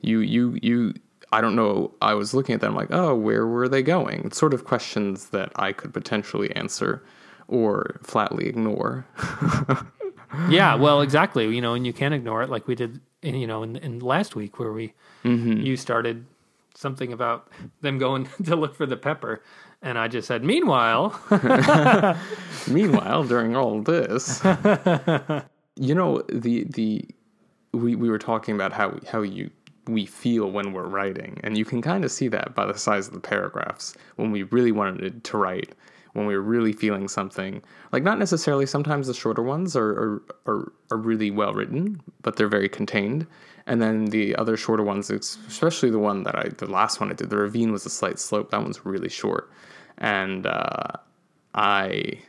you 0.00 0.20
you 0.20 0.58
you. 0.62 0.94
I 1.30 1.42
don't 1.42 1.56
know. 1.56 1.92
I 2.00 2.14
was 2.14 2.32
looking 2.32 2.54
at 2.54 2.62
them 2.62 2.74
like, 2.74 2.88
oh, 2.90 3.14
where 3.14 3.46
were 3.46 3.68
they 3.68 3.82
going? 3.82 4.22
It's 4.24 4.38
sort 4.38 4.54
of 4.54 4.64
questions 4.64 5.28
that 5.28 5.52
I 5.56 5.74
could 5.74 5.92
potentially 5.92 6.50
answer 6.56 7.04
or 7.48 8.00
flatly 8.02 8.46
ignore. 8.46 9.06
yeah, 10.48 10.74
well, 10.74 11.00
exactly. 11.00 11.54
You 11.54 11.60
know, 11.60 11.74
and 11.74 11.86
you 11.86 11.92
can't 11.92 12.14
ignore 12.14 12.42
it, 12.42 12.50
like 12.50 12.66
we 12.66 12.74
did. 12.74 13.00
In, 13.20 13.34
you 13.34 13.48
know, 13.48 13.64
in, 13.64 13.76
in 13.76 13.98
last 13.98 14.36
week 14.36 14.60
where 14.60 14.72
we 14.72 14.94
mm-hmm. 15.24 15.60
you 15.60 15.76
started 15.76 16.24
something 16.74 17.12
about 17.12 17.48
them 17.80 17.98
going 17.98 18.28
to 18.44 18.54
look 18.54 18.76
for 18.76 18.86
the 18.86 18.96
pepper, 18.96 19.42
and 19.82 19.98
I 19.98 20.08
just 20.08 20.28
said, 20.28 20.44
meanwhile. 20.44 21.20
Meanwhile, 22.68 23.24
during 23.24 23.56
all 23.56 23.82
this, 23.82 24.42
you 25.76 25.94
know 25.94 26.22
the 26.28 26.64
the 26.64 27.04
we 27.72 27.94
we 27.94 28.10
were 28.10 28.18
talking 28.18 28.54
about 28.54 28.72
how 28.72 28.98
how 29.10 29.22
you 29.22 29.50
we 29.86 30.04
feel 30.04 30.50
when 30.50 30.72
we're 30.72 30.86
writing, 30.86 31.40
and 31.42 31.56
you 31.56 31.64
can 31.64 31.80
kind 31.80 32.04
of 32.04 32.10
see 32.10 32.28
that 32.28 32.54
by 32.54 32.66
the 32.66 32.78
size 32.78 33.08
of 33.08 33.14
the 33.14 33.20
paragraphs. 33.20 33.94
When 34.16 34.30
we 34.30 34.42
really 34.44 34.72
wanted 34.72 35.24
to 35.24 35.38
write, 35.38 35.74
when 36.12 36.26
we 36.26 36.34
were 36.34 36.42
really 36.42 36.72
feeling 36.72 37.08
something, 37.08 37.62
like 37.92 38.02
not 38.02 38.18
necessarily. 38.18 38.66
Sometimes 38.66 39.06
the 39.06 39.14
shorter 39.14 39.42
ones 39.42 39.76
are 39.76 39.90
are 39.90 40.22
are, 40.46 40.72
are 40.90 40.96
really 40.96 41.30
well 41.30 41.52
written, 41.52 42.00
but 42.22 42.36
they're 42.36 42.48
very 42.48 42.68
contained. 42.68 43.26
And 43.66 43.82
then 43.82 44.06
the 44.06 44.34
other 44.36 44.56
shorter 44.56 44.82
ones, 44.82 45.10
especially 45.10 45.90
the 45.90 45.98
one 45.98 46.22
that 46.22 46.34
I, 46.34 46.48
the 46.48 46.70
last 46.70 47.00
one 47.00 47.10
I 47.10 47.14
did, 47.14 47.28
the 47.28 47.36
ravine 47.36 47.70
was 47.70 47.84
a 47.84 47.90
slight 47.90 48.18
slope. 48.18 48.50
That 48.50 48.62
one's 48.62 48.86
really 48.86 49.10
short, 49.10 49.50
and 49.98 50.46
uh, 50.46 50.92
I 51.54 52.20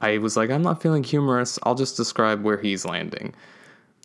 I 0.00 0.18
was 0.18 0.36
like, 0.36 0.50
I'm 0.50 0.62
not 0.62 0.82
feeling 0.82 1.04
humorous. 1.04 1.58
I'll 1.62 1.74
just 1.74 1.96
describe 1.96 2.42
where 2.42 2.58
he's 2.60 2.84
landing. 2.84 3.34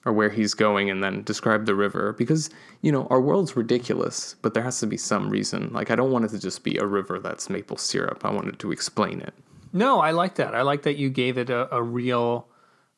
Or 0.05 0.13
where 0.13 0.29
he's 0.29 0.53
going 0.53 0.89
and 0.89 1.03
then 1.03 1.23
describe 1.23 1.65
the 1.65 1.75
river 1.75 2.13
because 2.13 2.49
you 2.81 2.91
know 2.91 3.07
our 3.09 3.19
world's 3.19 3.55
ridiculous 3.57 4.35
but 4.41 4.53
there 4.53 4.63
has 4.63 4.79
to 4.79 4.87
be 4.87 4.97
some 4.97 5.29
reason 5.29 5.69
like 5.73 5.89
i 5.91 5.95
don't 5.95 6.11
want 6.11 6.23
it 6.25 6.29
to 6.29 6.39
just 6.39 6.63
be 6.63 6.77
a 6.77 6.85
river 6.85 7.19
that's 7.19 7.49
maple 7.49 7.75
syrup 7.77 8.23
i 8.23 8.31
wanted 8.31 8.57
to 8.59 8.71
explain 8.71 9.19
it 9.21 9.33
No, 9.73 9.99
I 9.99 10.11
like 10.11 10.35
that. 10.35 10.55
I 10.55 10.61
like 10.61 10.83
that 10.83 10.95
you 10.95 11.09
gave 11.09 11.37
it 11.37 11.49
a, 11.49 11.67
a 11.75 11.81
real 11.83 12.47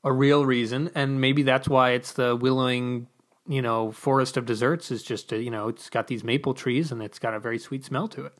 a 0.03 0.11
real 0.13 0.45
reason, 0.45 0.91
and 0.93 1.19
maybe 1.19 1.41
that's 1.43 1.67
why 1.67 1.91
it's 1.97 2.13
the 2.13 2.35
willowing, 2.35 3.07
you 3.47 3.61
know, 3.63 3.91
forest 3.91 4.37
of 4.37 4.45
desserts. 4.45 4.91
Is 4.91 5.01
just 5.01 5.31
a, 5.33 5.37
you 5.41 5.49
know, 5.49 5.69
it's 5.69 5.89
got 5.89 6.05
these 6.05 6.23
maple 6.23 6.53
trees 6.53 6.91
and 6.91 7.01
it's 7.01 7.17
got 7.19 7.33
a 7.33 7.39
very 7.39 7.57
sweet 7.57 7.83
smell 7.83 8.07
to 8.09 8.25
it. 8.29 8.33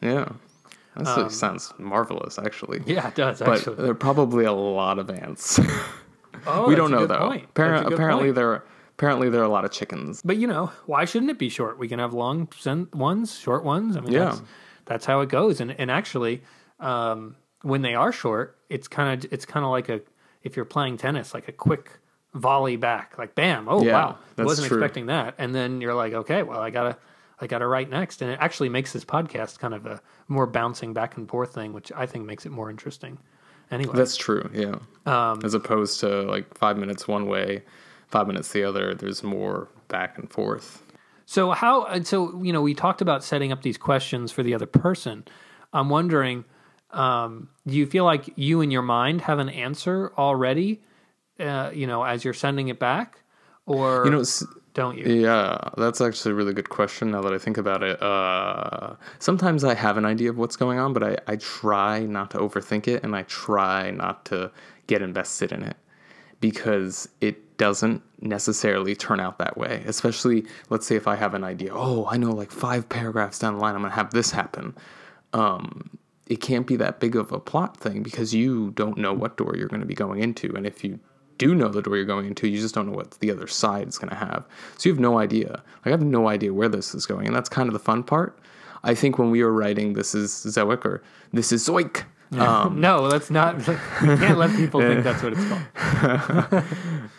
yeah 0.00 0.32
that 0.96 1.30
sounds 1.32 1.72
marvelous 1.78 2.38
actually 2.38 2.78
Um, 2.78 2.84
Yeah, 2.96 3.08
it 3.08 3.14
does 3.16 3.38
but 3.40 3.48
actually. 3.58 3.76
there 3.76 3.90
are 3.90 3.94
probably 4.08 4.44
a 4.46 4.52
lot 4.52 4.98
of 4.98 5.10
ants 5.10 5.60
oh, 6.46 6.68
we 6.68 6.74
don't 6.74 6.90
know 6.90 7.06
though 7.06 7.18
point. 7.28 7.52
Appar- 7.54 7.68
That's 7.70 7.80
a 7.80 7.84
good 7.84 7.92
apparently 7.94 8.24
point. 8.28 8.34
there 8.36 8.50
are 8.52 8.64
apparently 8.96 9.28
there 9.30 9.40
are 9.40 9.44
a 9.44 9.48
lot 9.48 9.64
of 9.64 9.70
chickens 9.72 10.22
But 10.24 10.36
you 10.36 10.46
know, 10.46 10.70
why 10.86 11.04
shouldn't 11.04 11.30
it 11.30 11.38
be 11.38 11.48
short? 11.48 11.78
We 11.78 11.88
can 11.88 11.98
have 11.98 12.12
long 12.14 12.48
ones, 12.92 13.38
short 13.38 13.64
ones. 13.64 13.96
I 13.96 14.00
mean, 14.00 14.12
Yeah. 14.12 14.24
that's, 14.26 14.42
that's 14.86 15.06
how 15.06 15.20
it 15.20 15.28
goes. 15.28 15.60
And 15.60 15.72
and 15.72 15.90
actually, 15.90 16.42
um, 16.80 17.36
when 17.62 17.82
they 17.82 17.94
are 17.94 18.12
short, 18.12 18.58
it's 18.68 18.88
kind 18.88 19.24
of 19.24 19.32
it's 19.32 19.46
kind 19.46 19.64
of 19.64 19.70
like 19.70 19.88
a 19.88 20.00
if 20.42 20.56
you're 20.56 20.64
playing 20.66 20.98
tennis, 20.98 21.32
like 21.34 21.48
a 21.48 21.52
quick 21.52 21.90
volley 22.34 22.76
back, 22.76 23.16
like 23.16 23.34
bam, 23.34 23.68
oh 23.68 23.82
Yeah, 23.82 23.92
wow, 23.92 24.18
wasn't 24.36 24.68
true. 24.68 24.76
expecting 24.78 25.06
that. 25.06 25.34
And 25.38 25.54
then 25.54 25.80
you're 25.80 25.94
like, 25.94 26.12
okay, 26.12 26.42
well, 26.42 26.60
I 26.60 26.70
gotta 26.70 26.98
I 27.40 27.46
gotta 27.46 27.66
write 27.66 27.90
next, 27.90 28.22
and 28.22 28.30
it 28.30 28.38
actually 28.40 28.68
makes 28.68 28.92
this 28.92 29.04
podcast 29.04 29.58
kind 29.58 29.72
of 29.74 29.86
a 29.86 30.00
more 30.28 30.46
bouncing 30.46 30.92
back 30.92 31.16
and 31.16 31.28
forth 31.28 31.54
thing, 31.54 31.72
which 31.72 31.90
I 31.96 32.06
think 32.06 32.26
makes 32.26 32.44
it 32.46 32.50
more 32.52 32.70
interesting. 32.70 33.18
Anyway, 33.74 33.92
That's 33.94 34.16
true, 34.16 34.48
yeah. 34.54 34.76
Um, 35.04 35.40
As 35.44 35.52
opposed 35.54 36.00
to 36.00 36.22
like 36.22 36.56
five 36.56 36.76
minutes 36.78 37.08
one 37.08 37.26
way, 37.26 37.62
five 38.06 38.28
minutes 38.28 38.52
the 38.52 38.62
other. 38.62 38.94
There's 38.94 39.22
more 39.22 39.68
back 39.88 40.16
and 40.16 40.30
forth. 40.30 40.82
So 41.26 41.50
how 41.50 41.84
and 41.84 42.06
so 42.06 42.40
you 42.42 42.52
know 42.52 42.62
we 42.62 42.74
talked 42.74 43.00
about 43.00 43.24
setting 43.24 43.50
up 43.50 43.62
these 43.62 43.78
questions 43.78 44.30
for 44.30 44.42
the 44.42 44.54
other 44.54 44.66
person. 44.66 45.24
I'm 45.72 45.88
wondering, 45.88 46.44
um, 46.90 47.48
do 47.66 47.74
you 47.74 47.86
feel 47.86 48.04
like 48.04 48.30
you 48.36 48.60
in 48.60 48.70
your 48.70 48.82
mind 48.82 49.22
have 49.22 49.40
an 49.40 49.48
answer 49.48 50.12
already? 50.16 50.82
Uh, 51.40 51.70
you 51.74 51.86
know, 51.86 52.04
as 52.04 52.24
you're 52.24 52.34
sending 52.34 52.68
it 52.68 52.78
back, 52.78 53.22
or 53.66 54.04
You 54.04 54.12
know, 54.12 54.22
don't 54.74 54.98
you? 54.98 55.22
yeah, 55.22 55.70
that's 55.76 56.00
actually 56.00 56.32
a 56.32 56.34
really 56.34 56.52
good 56.52 56.68
question. 56.68 57.12
Now 57.12 57.22
that 57.22 57.32
I 57.32 57.38
think 57.38 57.56
about 57.56 57.82
it, 57.82 58.02
uh, 58.02 58.96
sometimes 59.20 59.64
I 59.64 59.74
have 59.74 59.96
an 59.96 60.04
idea 60.04 60.30
of 60.30 60.36
what's 60.36 60.56
going 60.56 60.78
on, 60.78 60.92
but 60.92 61.02
I, 61.02 61.16
I 61.26 61.36
try 61.36 62.00
not 62.00 62.32
to 62.32 62.38
overthink 62.38 62.88
it, 62.88 63.04
and 63.04 63.14
I 63.14 63.22
try 63.22 63.90
not 63.90 64.24
to 64.26 64.50
get 64.86 65.00
invested 65.00 65.52
in 65.52 65.62
it 65.62 65.76
because 66.40 67.08
it 67.20 67.56
doesn't 67.56 68.02
necessarily 68.20 68.96
turn 68.96 69.20
out 69.20 69.38
that 69.38 69.56
way. 69.56 69.82
Especially, 69.86 70.44
let's 70.70 70.86
say 70.86 70.96
if 70.96 71.06
I 71.06 71.14
have 71.14 71.34
an 71.34 71.44
idea, 71.44 71.70
oh, 71.72 72.06
I 72.10 72.16
know 72.16 72.32
like 72.32 72.50
five 72.50 72.88
paragraphs 72.88 73.38
down 73.38 73.54
the 73.54 73.60
line, 73.60 73.76
I'm 73.76 73.82
gonna 73.82 73.94
have 73.94 74.10
this 74.10 74.32
happen. 74.32 74.74
Um, 75.32 75.98
it 76.26 76.40
can't 76.40 76.66
be 76.66 76.76
that 76.76 77.00
big 77.00 77.16
of 77.16 77.32
a 77.32 77.38
plot 77.38 77.76
thing 77.76 78.02
because 78.02 78.34
you 78.34 78.70
don't 78.72 78.96
know 78.96 79.12
what 79.12 79.36
door 79.36 79.54
you're 79.56 79.68
going 79.68 79.80
to 79.80 79.86
be 79.86 79.94
going 79.94 80.22
into, 80.22 80.54
and 80.56 80.66
if 80.66 80.82
you 80.82 80.98
do 81.38 81.54
know 81.54 81.68
the 81.68 81.82
door 81.82 81.96
you're 81.96 82.04
going 82.04 82.26
into, 82.26 82.48
you 82.48 82.60
just 82.60 82.74
don't 82.74 82.86
know 82.86 82.96
what 82.96 83.12
the 83.20 83.30
other 83.30 83.46
side 83.46 83.88
is 83.88 83.98
going 83.98 84.10
to 84.10 84.16
have. 84.16 84.44
So 84.78 84.88
you 84.88 84.94
have 84.94 85.00
no 85.00 85.18
idea. 85.18 85.62
Like 85.84 85.86
I 85.86 85.90
have 85.90 86.02
no 86.02 86.28
idea 86.28 86.52
where 86.52 86.68
this 86.68 86.94
is 86.94 87.06
going, 87.06 87.26
and 87.26 87.34
that's 87.34 87.48
kind 87.48 87.68
of 87.68 87.72
the 87.72 87.78
fun 87.78 88.02
part. 88.02 88.38
I 88.82 88.94
think 88.94 89.18
when 89.18 89.30
we 89.30 89.42
were 89.42 89.52
writing 89.52 89.94
"This 89.94 90.14
is 90.14 90.30
Zoic" 90.30 90.84
or 90.84 91.02
"This 91.32 91.52
is 91.52 91.66
Zoik," 91.66 92.04
um, 92.38 92.80
no, 92.80 93.08
that's 93.08 93.30
not. 93.30 93.56
We 94.02 94.16
can't 94.16 94.38
let 94.38 94.54
people 94.56 94.80
think 94.80 95.04
that's 95.04 95.22
what 95.22 95.32
it's 95.36 95.44
called. 95.44 96.64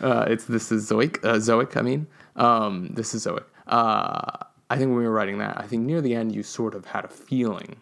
uh, 0.00 0.26
it's 0.28 0.44
"This 0.44 0.70
is 0.70 0.90
Zoic," 0.90 1.24
uh, 1.24 1.36
Zoic. 1.36 1.76
I 1.76 1.82
mean, 1.82 2.06
um, 2.36 2.88
"This 2.94 3.14
is 3.14 3.26
Zoic." 3.26 3.44
Uh, 3.66 4.44
I 4.68 4.76
think 4.76 4.88
when 4.90 4.98
we 4.98 5.04
were 5.04 5.12
writing 5.12 5.38
that, 5.38 5.58
I 5.58 5.66
think 5.66 5.84
near 5.84 6.00
the 6.00 6.14
end 6.14 6.34
you 6.34 6.42
sort 6.42 6.74
of 6.74 6.86
had 6.86 7.04
a 7.04 7.08
feeling 7.08 7.76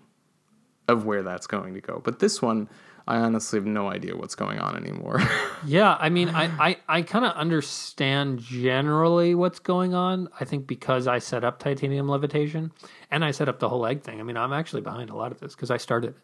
of 0.88 1.04
where 1.06 1.22
that's 1.22 1.46
going 1.46 1.74
to 1.74 1.80
go. 1.80 2.00
But 2.04 2.18
this 2.18 2.42
one, 2.42 2.68
I 3.06 3.16
honestly 3.18 3.58
have 3.58 3.66
no 3.66 3.88
idea 3.88 4.16
what's 4.16 4.34
going 4.34 4.58
on 4.58 4.76
anymore. 4.76 5.20
Yeah, 5.66 5.96
I 5.98 6.10
mean, 6.10 6.28
I 6.28 6.44
I, 6.68 6.76
I 6.88 7.02
kind 7.02 7.24
of 7.24 7.32
understand 7.36 8.38
generally 8.38 9.34
what's 9.34 9.58
going 9.60 9.94
on. 9.94 10.28
I 10.38 10.44
think 10.44 10.66
because 10.66 11.06
I 11.06 11.18
set 11.20 11.42
up 11.42 11.58
titanium 11.58 12.06
levitation 12.06 12.70
and 13.10 13.24
I 13.24 13.30
set 13.30 13.48
up 13.48 13.60
the 13.60 13.68
whole 13.70 13.86
egg 13.86 14.02
thing. 14.02 14.20
I 14.20 14.24
mean, 14.24 14.36
I'm 14.36 14.52
actually 14.52 14.82
behind 14.82 15.08
a 15.08 15.16
lot 15.16 15.32
of 15.32 15.40
this 15.40 15.54
because 15.54 15.70
I 15.70 15.78
started. 15.78 16.14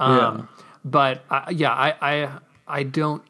Um, 0.00 0.48
But 0.84 1.24
I, 1.30 1.50
yeah, 1.50 1.72
I, 1.72 1.94
I 2.02 2.38
I 2.66 2.82
don't. 2.82 3.22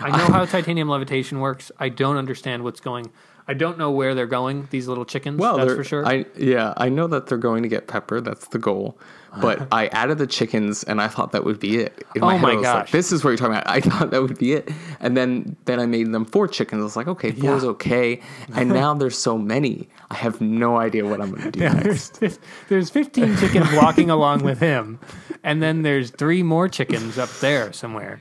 I 0.00 0.10
know 0.10 0.26
how 0.32 0.44
titanium 0.56 0.88
levitation 0.88 1.38
works. 1.38 1.70
I 1.78 1.88
don't 1.90 2.16
understand 2.16 2.64
what's 2.64 2.80
going. 2.80 3.12
I 3.48 3.54
don't 3.54 3.78
know 3.78 3.90
where 3.92 4.14
they're 4.14 4.26
going. 4.26 4.66
These 4.70 4.88
little 4.88 5.04
chickens. 5.04 5.38
Well, 5.38 5.56
that's 5.58 5.74
for 5.74 5.84
sure. 5.84 6.04
I 6.06 6.24
yeah, 6.36 6.74
I 6.76 6.88
know 6.88 7.06
that 7.06 7.26
they're 7.28 7.38
going 7.38 7.62
to 7.62 7.68
get 7.68 7.86
Pepper. 7.86 8.20
That's 8.20 8.48
the 8.48 8.58
goal. 8.58 8.98
But 9.40 9.68
I 9.72 9.86
added 9.88 10.18
the 10.18 10.26
chickens, 10.26 10.82
and 10.82 11.00
I 11.00 11.08
thought 11.08 11.30
that 11.32 11.44
would 11.44 11.60
be 11.60 11.76
it. 11.78 12.04
In 12.16 12.24
Oh 12.24 12.28
head, 12.28 12.40
my 12.42 12.52
I 12.52 12.54
was 12.56 12.64
like, 12.64 12.72
gosh. 12.86 12.90
this 12.92 13.12
is 13.12 13.22
what 13.22 13.30
you're 13.30 13.36
talking 13.36 13.54
about. 13.54 13.68
I 13.70 13.80
thought 13.80 14.10
that 14.10 14.22
would 14.22 14.38
be 14.38 14.54
it, 14.54 14.70
and 14.98 15.16
then 15.16 15.56
then 15.66 15.78
I 15.78 15.86
made 15.86 16.10
them 16.10 16.24
four 16.24 16.48
chickens. 16.48 16.80
I 16.80 16.84
was 16.84 16.96
like, 16.96 17.06
okay, 17.06 17.30
four 17.32 17.54
is 17.56 17.62
okay. 17.64 18.20
And 18.54 18.68
now 18.82 18.94
there's 18.94 19.16
so 19.18 19.36
many, 19.38 19.88
I 20.10 20.14
have 20.16 20.40
no 20.40 20.76
idea 20.78 21.04
what 21.06 21.20
I'm 21.20 21.30
going 21.30 21.42
to 21.42 21.50
do 21.52 21.60
next. 21.60 22.18
there's, 22.20 22.38
there's 22.68 22.90
15 22.90 23.36
chickens 23.36 23.66
walking 23.74 24.10
along 24.10 24.42
with 24.42 24.58
him, 24.58 24.98
and 25.44 25.62
then 25.62 25.82
there's 25.82 26.10
three 26.10 26.42
more 26.42 26.68
chickens 26.68 27.16
up 27.18 27.28
there 27.40 27.72
somewhere. 27.72 28.20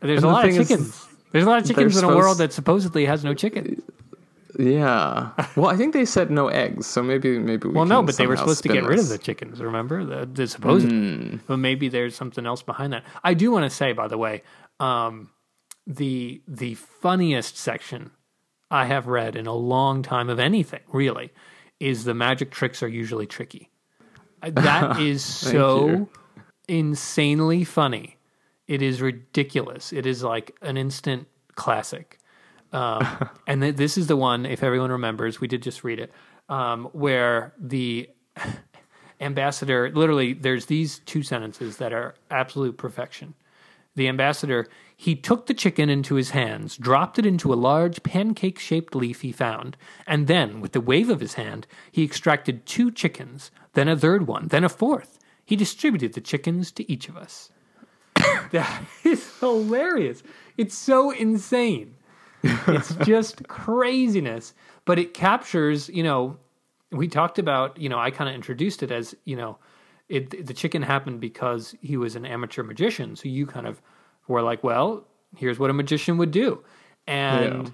There's 0.00 0.16
And 0.22 0.24
a 0.24 0.28
the 0.28 0.32
lot 0.32 0.44
of 0.46 0.50
thing 0.50 0.60
is, 0.62 0.68
chickens. 0.68 1.06
there's 1.30 1.44
a 1.44 1.48
lot 1.48 1.60
of 1.60 1.66
chickens 1.68 1.92
in 1.96 2.04
a 2.04 2.08
supposed- 2.08 2.16
world 2.16 2.38
that 2.38 2.52
supposedly 2.54 3.04
has 3.04 3.22
no 3.22 3.34
chickens. 3.34 3.82
Yeah. 4.58 5.30
Well, 5.56 5.66
I 5.70 5.76
think 5.76 5.92
they 5.94 6.04
said 6.04 6.30
no 6.30 6.48
eggs, 6.48 6.86
so 6.86 7.02
maybe 7.02 7.38
maybe 7.38 7.68
we 7.68 7.74
Well, 7.74 7.84
no, 7.86 8.02
but 8.02 8.16
they 8.16 8.26
were 8.26 8.36
supposed 8.36 8.62
to 8.62 8.68
get 8.68 8.84
rid 8.84 8.98
of 8.98 9.08
the 9.08 9.18
chickens. 9.18 9.60
Remember 9.60 10.04
the, 10.04 10.26
the 10.26 10.46
supposedly, 10.46 10.96
Hmm. 10.96 11.36
but 11.46 11.56
maybe 11.58 11.88
there's 11.88 12.14
something 12.14 12.46
else 12.46 12.62
behind 12.62 12.92
that. 12.92 13.04
I 13.22 13.34
do 13.34 13.50
want 13.50 13.64
to 13.64 13.70
say, 13.70 13.92
by 13.92 14.08
the 14.08 14.18
way, 14.18 14.42
um, 14.80 15.30
the 15.86 16.42
the 16.48 16.74
funniest 16.74 17.56
section 17.58 18.10
I 18.70 18.86
have 18.86 19.06
read 19.06 19.36
in 19.36 19.46
a 19.46 19.54
long 19.54 20.02
time 20.02 20.28
of 20.30 20.38
anything 20.38 20.80
really 20.92 21.32
is 21.80 22.04
the 22.04 22.14
magic 22.14 22.50
tricks 22.50 22.82
are 22.82 22.88
usually 22.88 23.26
tricky. 23.26 23.70
Uh, 24.42 24.50
That 24.50 24.98
is 25.10 25.24
so 25.24 25.88
you. 25.88 26.08
insanely 26.68 27.64
funny. 27.64 28.16
It 28.66 28.80
is 28.82 29.02
ridiculous. 29.02 29.92
It 29.92 30.06
is 30.06 30.22
like 30.22 30.56
an 30.62 30.76
instant 30.76 31.28
classic. 31.54 32.18
Um, 32.74 33.30
and 33.46 33.62
th- 33.62 33.76
this 33.76 33.96
is 33.96 34.08
the 34.08 34.16
one, 34.16 34.44
if 34.44 34.62
everyone 34.62 34.90
remembers, 34.90 35.40
we 35.40 35.48
did 35.48 35.62
just 35.62 35.84
read 35.84 36.00
it, 36.00 36.12
um, 36.48 36.86
where 36.92 37.54
the 37.58 38.10
ambassador 39.20 39.90
literally, 39.90 40.34
there's 40.34 40.66
these 40.66 40.98
two 41.00 41.22
sentences 41.22 41.78
that 41.78 41.92
are 41.92 42.14
absolute 42.30 42.76
perfection. 42.76 43.34
The 43.96 44.08
ambassador, 44.08 44.66
he 44.96 45.14
took 45.14 45.46
the 45.46 45.54
chicken 45.54 45.88
into 45.88 46.16
his 46.16 46.30
hands, 46.30 46.76
dropped 46.76 47.16
it 47.18 47.24
into 47.24 47.52
a 47.52 47.54
large 47.54 48.02
pancake 48.02 48.58
shaped 48.58 48.96
leaf 48.96 49.20
he 49.20 49.30
found, 49.30 49.76
and 50.04 50.26
then, 50.26 50.60
with 50.60 50.72
the 50.72 50.80
wave 50.80 51.08
of 51.08 51.20
his 51.20 51.34
hand, 51.34 51.68
he 51.92 52.02
extracted 52.02 52.66
two 52.66 52.90
chickens, 52.90 53.52
then 53.74 53.88
a 53.88 53.96
third 53.96 54.26
one, 54.26 54.48
then 54.48 54.64
a 54.64 54.68
fourth. 54.68 55.20
He 55.44 55.54
distributed 55.54 56.14
the 56.14 56.20
chickens 56.20 56.72
to 56.72 56.90
each 56.90 57.08
of 57.08 57.16
us. 57.16 57.50
that 58.50 58.82
is 59.04 59.38
hilarious. 59.38 60.24
It's 60.56 60.76
so 60.76 61.10
insane. 61.12 61.94
It's 62.66 62.94
just 62.96 63.46
craziness, 63.48 64.54
but 64.84 64.98
it 64.98 65.14
captures, 65.14 65.88
you 65.88 66.02
know, 66.02 66.36
we 66.90 67.08
talked 67.08 67.38
about, 67.38 67.78
you 67.78 67.88
know, 67.88 67.98
I 67.98 68.10
kind 68.10 68.28
of 68.28 68.34
introduced 68.34 68.82
it 68.82 68.90
as, 68.90 69.14
you 69.24 69.36
know, 69.36 69.58
it 70.08 70.46
the 70.46 70.54
chicken 70.54 70.82
happened 70.82 71.20
because 71.20 71.74
he 71.80 71.96
was 71.96 72.14
an 72.16 72.26
amateur 72.26 72.62
magician. 72.62 73.16
So 73.16 73.28
you 73.28 73.46
kind 73.46 73.66
of 73.66 73.80
were 74.28 74.42
like, 74.42 74.62
well, 74.62 75.06
here's 75.36 75.58
what 75.58 75.70
a 75.70 75.72
magician 75.72 76.18
would 76.18 76.30
do. 76.30 76.62
And 77.06 77.66
Yeah. 77.66 77.70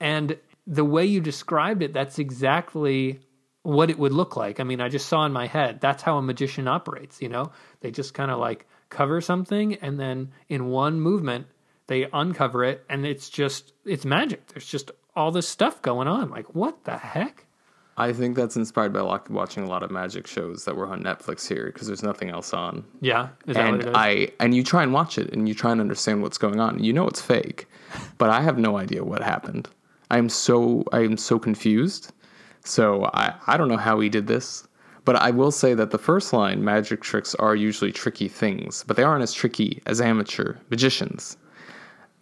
and 0.00 0.38
the 0.66 0.84
way 0.84 1.04
you 1.04 1.20
described 1.20 1.82
it, 1.82 1.92
that's 1.92 2.18
exactly 2.18 3.20
what 3.62 3.90
it 3.90 3.98
would 3.98 4.12
look 4.12 4.36
like. 4.36 4.58
I 4.60 4.64
mean, 4.64 4.80
I 4.80 4.88
just 4.88 5.06
saw 5.06 5.24
in 5.24 5.32
my 5.32 5.46
head, 5.46 5.80
that's 5.80 6.02
how 6.02 6.18
a 6.18 6.22
magician 6.22 6.66
operates, 6.66 7.22
you 7.22 7.28
know? 7.28 7.52
They 7.80 7.90
just 7.90 8.14
kind 8.14 8.30
of 8.30 8.38
like 8.38 8.66
cover 8.88 9.20
something 9.20 9.74
and 9.76 9.98
then 9.98 10.32
in 10.48 10.66
one 10.66 11.00
movement 11.00 11.46
they 11.92 12.08
uncover 12.14 12.64
it 12.64 12.84
and 12.88 13.04
it's 13.04 13.28
just 13.28 13.74
it's 13.84 14.06
magic. 14.06 14.46
There's 14.46 14.66
just 14.66 14.90
all 15.14 15.30
this 15.30 15.46
stuff 15.46 15.82
going 15.82 16.08
on. 16.08 16.30
Like, 16.30 16.54
what 16.54 16.84
the 16.84 16.96
heck? 16.96 17.44
I 17.98 18.14
think 18.14 18.34
that's 18.34 18.56
inspired 18.56 18.94
by 18.94 19.02
watching 19.28 19.64
a 19.64 19.68
lot 19.68 19.82
of 19.82 19.90
magic 19.90 20.26
shows 20.26 20.64
that 20.64 20.74
were 20.74 20.86
on 20.86 21.02
Netflix 21.02 21.46
here 21.46 21.66
because 21.66 21.86
there's 21.86 22.02
nothing 22.02 22.30
else 22.30 22.54
on. 22.54 22.86
Yeah. 23.02 23.28
Is 23.46 23.56
that 23.56 23.64
what 23.64 23.74
and 23.74 23.82
it 23.82 23.88
is? 23.88 23.94
I 23.94 24.28
and 24.40 24.54
you 24.54 24.64
try 24.64 24.82
and 24.82 24.94
watch 24.94 25.18
it 25.18 25.34
and 25.34 25.46
you 25.46 25.54
try 25.54 25.70
and 25.70 25.82
understand 25.82 26.22
what's 26.22 26.38
going 26.38 26.60
on. 26.60 26.82
You 26.82 26.94
know 26.94 27.06
it's 27.06 27.20
fake, 27.20 27.68
but 28.16 28.30
I 28.30 28.40
have 28.40 28.56
no 28.56 28.78
idea 28.78 29.04
what 29.04 29.22
happened. 29.22 29.68
I 30.10 30.16
am 30.16 30.30
so 30.30 30.84
I 30.92 31.00
am 31.00 31.18
so 31.18 31.38
confused. 31.38 32.10
So 32.64 33.10
I 33.12 33.34
I 33.46 33.58
don't 33.58 33.68
know 33.68 33.76
how 33.76 34.00
he 34.00 34.08
did 34.08 34.26
this, 34.28 34.66
but 35.04 35.16
I 35.16 35.30
will 35.30 35.50
say 35.50 35.74
that 35.74 35.90
the 35.90 35.98
first 35.98 36.32
line 36.32 36.64
magic 36.64 37.02
tricks 37.02 37.34
are 37.34 37.54
usually 37.54 37.92
tricky 37.92 38.28
things, 38.28 38.82
but 38.86 38.96
they 38.96 39.02
aren't 39.02 39.22
as 39.22 39.34
tricky 39.34 39.82
as 39.84 40.00
amateur 40.00 40.56
magicians. 40.70 41.36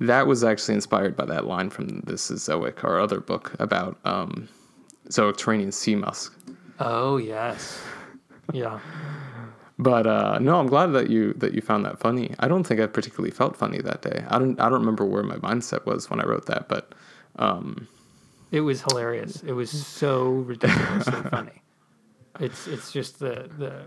That 0.00 0.26
was 0.26 0.42
actually 0.42 0.74
inspired 0.74 1.14
by 1.16 1.26
that 1.26 1.46
line 1.46 1.70
from 1.70 2.00
This 2.00 2.30
Is 2.30 2.40
Zoic, 2.48 2.82
our 2.84 2.98
other 2.98 3.20
book 3.20 3.54
about 3.58 3.98
um, 4.04 4.48
Zoic 5.08 5.34
Terranian 5.36 5.72
sea 5.72 5.94
musk. 5.94 6.34
Oh 6.78 7.18
yes, 7.18 7.82
yeah. 8.52 8.80
But 9.78 10.06
uh, 10.06 10.38
no, 10.38 10.58
I'm 10.58 10.66
glad 10.66 10.88
that 10.88 11.10
you 11.10 11.34
that 11.34 11.54
you 11.54 11.60
found 11.60 11.84
that 11.84 11.98
funny. 11.98 12.34
I 12.38 12.48
don't 12.48 12.64
think 12.64 12.80
I 12.80 12.86
particularly 12.86 13.30
felt 13.30 13.56
funny 13.56 13.78
that 13.82 14.02
day. 14.02 14.24
I 14.28 14.38
don't 14.38 14.58
I 14.60 14.64
don't 14.68 14.80
remember 14.80 15.04
where 15.04 15.22
my 15.22 15.36
mindset 15.36 15.84
was 15.86 16.08
when 16.10 16.20
I 16.20 16.24
wrote 16.24 16.46
that, 16.46 16.68
but 16.68 16.94
um, 17.36 17.88
It 18.50 18.60
was 18.62 18.82
hilarious. 18.82 19.42
It 19.42 19.52
was 19.52 19.70
so 19.70 20.30
ridiculously 20.30 21.22
funny. 21.30 21.52
It's 22.38 22.66
it's 22.66 22.90
just 22.90 23.18
the 23.18 23.50
the 23.58 23.82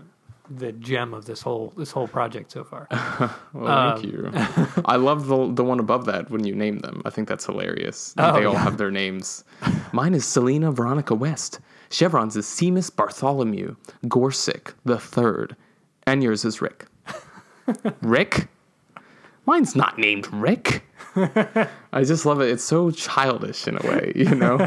the 0.50 0.72
gem 0.72 1.14
of 1.14 1.24
this 1.24 1.42
whole 1.42 1.72
this 1.76 1.90
whole 1.90 2.08
project 2.08 2.52
so 2.52 2.64
far. 2.64 2.86
well, 3.52 3.96
thank 3.96 4.04
um, 4.04 4.10
you. 4.10 4.30
I 4.84 4.96
love 4.96 5.26
the 5.26 5.52
the 5.52 5.64
one 5.64 5.80
above 5.80 6.06
that 6.06 6.30
when 6.30 6.44
you 6.44 6.54
name 6.54 6.80
them. 6.80 7.02
I 7.04 7.10
think 7.10 7.28
that's 7.28 7.46
hilarious. 7.46 8.14
Oh, 8.18 8.32
they 8.38 8.44
all 8.44 8.54
yeah. 8.54 8.62
have 8.62 8.76
their 8.76 8.90
names. 8.90 9.44
Mine 9.92 10.14
is 10.14 10.24
Selena 10.24 10.70
Veronica 10.72 11.14
West. 11.14 11.60
Chevron's 11.90 12.36
is 12.36 12.46
Seamus 12.46 12.94
Bartholomew 12.94 13.76
Gorsick 14.06 14.74
the 14.84 14.98
third, 14.98 15.56
and 16.06 16.22
yours 16.22 16.44
is 16.44 16.60
Rick. 16.60 16.86
Rick? 18.02 18.48
Mine's 19.46 19.76
not 19.76 19.98
named 19.98 20.26
Rick. 20.32 20.82
I 21.16 22.02
just 22.02 22.26
love 22.26 22.40
it. 22.40 22.48
It's 22.48 22.64
so 22.64 22.90
childish 22.90 23.68
in 23.68 23.76
a 23.76 23.86
way, 23.86 24.12
you 24.16 24.34
know. 24.34 24.58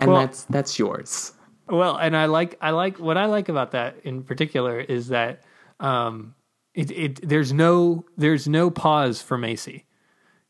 And 0.00 0.10
Well- 0.10 0.20
that's 0.20 0.44
that's 0.44 0.78
yours. 0.78 1.32
Well, 1.68 1.96
and 1.96 2.16
I 2.16 2.26
like 2.26 2.56
I 2.60 2.70
like 2.70 2.98
what 2.98 3.16
I 3.16 3.26
like 3.26 3.48
about 3.48 3.72
that 3.72 3.96
in 4.04 4.22
particular 4.22 4.78
is 4.78 5.08
that 5.08 5.42
um, 5.80 6.34
it, 6.74 6.90
it 6.90 7.28
there's 7.28 7.52
no 7.52 8.04
there's 8.16 8.46
no 8.46 8.70
pause 8.70 9.20
for 9.20 9.36
Macy. 9.36 9.84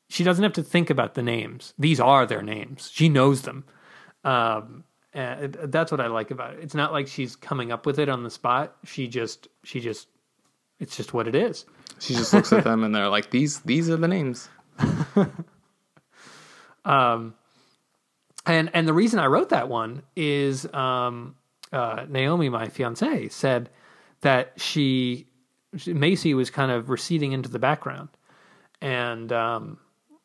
She 0.09 0.25
doesn't 0.25 0.43
have 0.43 0.53
to 0.55 0.63
think 0.63 0.91
about 0.91 1.15
the 1.15 1.23
names. 1.23 1.75
These 1.79 2.01
are 2.01 2.27
their 2.27 2.43
names. 2.43 2.91
She 2.93 3.09
knows 3.09 3.43
them. 3.43 3.65
Um, 4.23 4.85
and 5.13 5.55
that's 5.55 5.91
what 5.91 6.01
I 6.01 6.09
like 6.09 6.31
about 6.31 6.55
it. 6.55 6.61
It's 6.63 6.75
not 6.75 6.93
like 6.93 7.09
she's 7.09 7.35
coming 7.35 7.73
up 7.73 7.87
with 7.87 7.99
it 7.99 8.09
on 8.09 8.23
the 8.23 8.31
spot. 8.31 8.77
She 8.85 9.09
just 9.09 9.49
she 9.65 9.81
just 9.81 10.09
it's 10.79 10.97
just 10.97 11.15
what 11.15 11.27
it 11.27 11.35
is. 11.35 11.65
She 11.99 12.15
just 12.15 12.35
looks 12.35 12.53
at 12.53 12.65
them 12.65 12.85
and 12.85 12.95
they're 12.95 13.09
like, 13.09 13.31
"These 13.31 13.61
these 13.61 13.89
are 13.89 13.97
the 13.97 14.09
names." 14.09 14.49
And 18.47 18.71
and 18.73 18.87
the 18.87 18.93
reason 18.93 19.19
I 19.19 19.27
wrote 19.27 19.49
that 19.49 19.69
one 19.69 20.03
is 20.15 20.73
um, 20.73 21.35
uh, 21.73 22.07
Naomi, 22.09 22.49
my 22.49 22.69
fiance, 22.69 23.29
said 23.29 23.71
that 24.21 24.53
she 24.57 25.27
Macy 25.87 26.33
was 26.35 26.51
kind 26.51 26.71
of 26.71 26.89
receding 26.89 27.33
into 27.33 27.49
the 27.49 27.59
background, 27.59 28.09
and 28.81 29.33
um, 29.33 29.79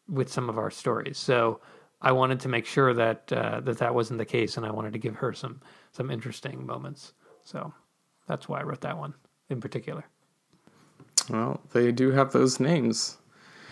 with 0.07 0.31
some 0.31 0.49
of 0.49 0.57
our 0.57 0.69
stories. 0.69 1.17
So 1.17 1.61
I 2.01 2.11
wanted 2.11 2.39
to 2.41 2.49
make 2.49 2.65
sure 2.65 2.93
that 2.93 3.31
uh, 3.33 3.59
that 3.61 3.79
that 3.79 3.95
wasn't 3.95 4.19
the 4.19 4.25
case, 4.25 4.57
and 4.57 4.65
I 4.65 4.71
wanted 4.71 4.93
to 4.93 4.99
give 4.99 5.15
her 5.15 5.33
some 5.33 5.61
some 5.91 6.11
interesting 6.11 6.65
moments. 6.65 7.13
So 7.43 7.73
that's 8.27 8.47
why 8.47 8.59
I 8.59 8.63
wrote 8.63 8.81
that 8.81 8.97
one 8.97 9.13
in 9.49 9.59
particular. 9.59 10.05
Well, 11.29 11.59
they 11.73 11.91
do 11.91 12.11
have 12.11 12.31
those 12.31 12.59
names. 12.59 13.17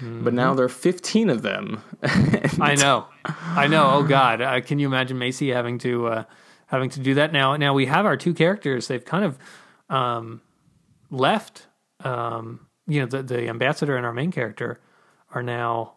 But 0.02 0.34
now 0.34 0.54
there 0.54 0.66
are 0.66 0.70
15 0.70 1.30
of 1.30 1.42
them. 1.42 1.84
I 2.04 2.76
know, 2.76 3.08
I 3.26 3.68
know. 3.68 3.90
Oh 3.92 4.04
God, 4.04 4.42
uh, 4.42 4.62
can 4.62 4.80
you 4.80 4.88
imagine 4.88 5.18
Macy 5.18 5.50
having 5.50 5.78
to 5.80 6.08
uh, 6.08 6.24
having 6.68 6.90
to 6.92 7.00
do 7.00 7.16
that 7.16 7.34
now? 7.34 7.56
Now 7.58 7.74
we 7.74 7.86
have 7.88 8.06
our 8.06 8.16
two 8.16 8.34
characters. 8.34 8.88
They've 8.88 9.04
kind 9.04 9.26
of 9.26 9.38
um, 9.90 10.42
left. 11.10 11.68
Um, 12.02 12.68
you 12.88 13.02
know, 13.02 13.08
the 13.08 13.24
the 13.24 13.48
ambassador 13.50 13.98
and 13.98 14.06
our 14.06 14.14
main 14.14 14.32
character 14.32 14.80
are 15.34 15.44
now 15.44 15.96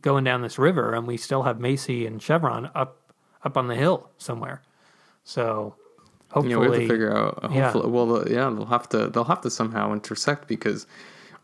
going 0.00 0.24
down 0.24 0.42
this 0.42 0.58
river, 0.58 0.94
and 0.94 1.06
we 1.06 1.16
still 1.16 1.42
have 1.42 1.60
Macy 1.60 2.06
and 2.06 2.22
Chevron 2.22 2.70
up 2.74 3.12
up 3.44 3.56
on 3.56 3.68
the 3.68 3.74
hill 3.74 4.10
somewhere. 4.18 4.62
So 5.24 5.74
you 6.36 6.42
know, 6.42 6.42
we 6.42 6.50
have 6.50 6.60
hopefully, 6.62 6.86
to 6.86 6.88
figure 6.92 7.16
out. 7.16 7.44
uh, 7.44 7.48
yeah. 7.52 7.76
Well, 7.76 8.24
yeah, 8.28 8.50
they'll 8.50 8.66
have 8.66 8.88
to 8.90 9.08
they'll 9.08 9.24
have 9.24 9.42
to 9.42 9.50
somehow 9.50 9.92
intersect 9.92 10.48
because 10.48 10.86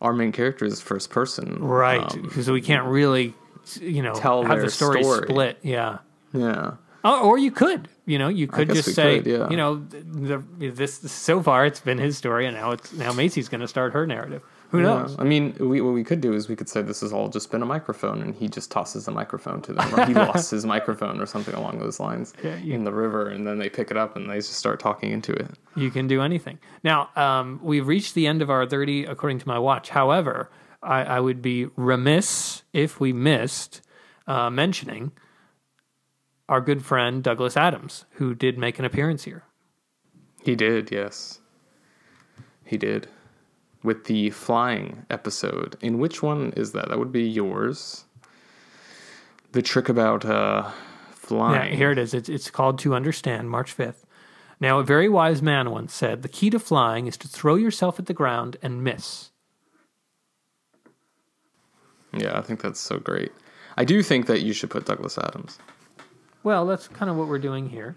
our 0.01 0.13
main 0.13 0.33
character 0.33 0.65
is 0.65 0.81
first 0.81 1.11
person, 1.11 1.59
right? 1.63 2.01
Um, 2.13 2.23
Because 2.23 2.51
we 2.51 2.61
can't 2.61 2.87
really, 2.87 3.35
you 3.81 4.03
know, 4.03 4.15
Tell 4.15 4.43
have 4.45 4.61
the 4.61 4.71
story, 4.71 5.03
story. 5.03 5.27
split. 5.29 5.59
Yeah. 5.63 5.99
yeah, 6.33 6.73
Oh, 7.05 7.29
or 7.29 7.39
you 7.39 7.51
could, 7.51 7.89
you 8.07 8.19
know, 8.19 8.29
you 8.29 8.47
could 8.47 8.69
just 8.69 8.95
say, 8.95 9.19
could, 9.19 9.27
yeah. 9.27 9.51
you 9.51 9.57
know, 9.57 9.77
the, 9.91 10.43
this 10.59 10.99
so 11.11 11.43
far 11.43 11.65
it's 11.67 11.81
been 11.81 11.99
his 11.99 12.17
story, 12.17 12.47
and 12.47 12.57
now 12.57 12.73
it's 12.73 12.93
now 12.93 13.13
Macy's 13.13 13.49
going 13.49 13.61
to 13.61 13.69
start 13.69 13.93
her 13.93 14.07
narrative. 14.07 14.43
Who 14.71 14.83
knows? 14.83 15.15
Yeah. 15.15 15.23
I 15.23 15.25
mean, 15.25 15.55
we, 15.59 15.81
what 15.81 15.95
we 15.95 16.05
could 16.05 16.21
do 16.21 16.35
is 16.35 16.47
we 16.49 16.55
could 16.55 16.69
say 16.69 16.83
this 16.83 17.01
has 17.01 17.11
all 17.13 17.29
just 17.29 17.51
been 17.51 17.63
a 17.63 17.67
microphone, 17.67 18.21
and 18.21 18.35
he 18.35 18.49
just 18.49 18.71
tosses 18.71 19.07
the 19.07 19.11
microphone 19.11 19.63
to 19.63 19.73
them, 19.73 19.95
or 19.95 20.05
he 20.05 20.13
lost 20.33 20.51
his 20.51 20.67
microphone, 20.67 21.21
or 21.21 21.27
something 21.27 21.55
along 21.55 21.79
those 21.79 21.99
lines 21.99 22.35
Yeah, 22.45 22.57
you- 22.57 22.75
in 22.75 22.85
the 22.85 22.93
river, 22.93 23.29
and 23.29 23.47
then 23.47 23.59
they 23.59 23.71
pick 23.71 23.91
it 23.91 23.97
up 23.97 24.15
and 24.17 24.29
they 24.29 24.37
just 24.37 24.53
start 24.55 24.79
talking 24.79 25.11
into 25.11 25.33
it. 25.33 25.51
You 25.75 25.91
can 25.91 26.07
do 26.07 26.21
anything. 26.21 26.59
Now, 26.85 27.09
um, 27.17 27.61
we've 27.63 27.87
reached 27.87 28.15
the 28.15 28.27
end 28.27 28.43
of 28.43 28.51
our 28.51 28.67
thirty, 28.67 29.05
according 29.05 29.39
to 29.39 29.49
my 29.49 29.59
watch. 29.59 29.89
However, 29.89 30.51
I, 30.83 31.03
I 31.03 31.21
would 31.21 31.41
be 31.41 31.67
remiss 31.77 32.63
if 32.75 33.01
we 33.01 33.13
missed 33.15 33.81
uh, 34.27 34.51
mentioning 34.51 35.13
our 36.49 36.61
good 36.61 36.85
friend 36.85 37.23
Douglas 37.23 37.57
Adams, 37.57 38.05
who 38.13 38.35
did 38.35 38.59
make 38.59 38.79
an 38.79 38.85
appearance 38.85 39.25
here. 39.25 39.45
He 40.43 40.55
did, 40.57 40.91
yes, 40.91 41.41
he 42.65 42.77
did, 42.77 43.09
with 43.89 44.05
the 44.05 44.29
flying 44.29 45.07
episode. 45.09 45.77
In 45.81 45.99
which 45.99 46.23
one 46.23 46.53
is 46.59 46.73
that? 46.73 46.91
That 46.91 46.99
would 46.99 47.11
be 47.11 47.27
yours. 47.27 48.05
The 49.53 49.63
trick 49.63 49.89
about 49.89 50.27
uh, 50.27 50.65
Yeah, 50.67 50.73
flying. 51.15 51.75
here 51.75 51.91
it 51.91 51.97
is. 51.97 52.13
It's, 52.13 52.29
it's 52.29 52.51
called 52.51 52.79
To 52.81 52.95
Understand, 52.95 53.49
March 53.49 53.75
5th. 53.75 54.05
Now, 54.61 54.79
a 54.79 54.85
very 54.85 55.09
wise 55.09 55.41
man 55.41 55.71
once 55.71 55.95
said 55.95 56.21
the 56.21 56.29
key 56.29 56.51
to 56.51 56.59
flying 56.59 57.07
is 57.07 57.17
to 57.17 57.29
throw 57.29 57.55
yourself 57.55 57.99
at 57.99 58.05
the 58.05 58.13
ground 58.13 58.59
and 58.61 58.85
miss. 58.85 59.31
Yeah, 62.13 62.37
I 62.39 62.43
think 62.43 62.61
that's 62.61 62.81
so 62.81 62.99
great. 62.99 63.33
I 63.79 63.85
do 63.87 64.03
think 64.03 64.27
that 64.27 64.43
you 64.43 64.53
should 64.53 64.69
put 64.69 64.85
Douglas 64.85 65.17
Adams. 65.17 65.59
Well, 66.43 66.67
that's 66.67 66.89
kind 66.89 67.11
of 67.11 67.17
what 67.17 67.29
we're 67.29 67.39
doing 67.39 67.71
here. 67.71 67.97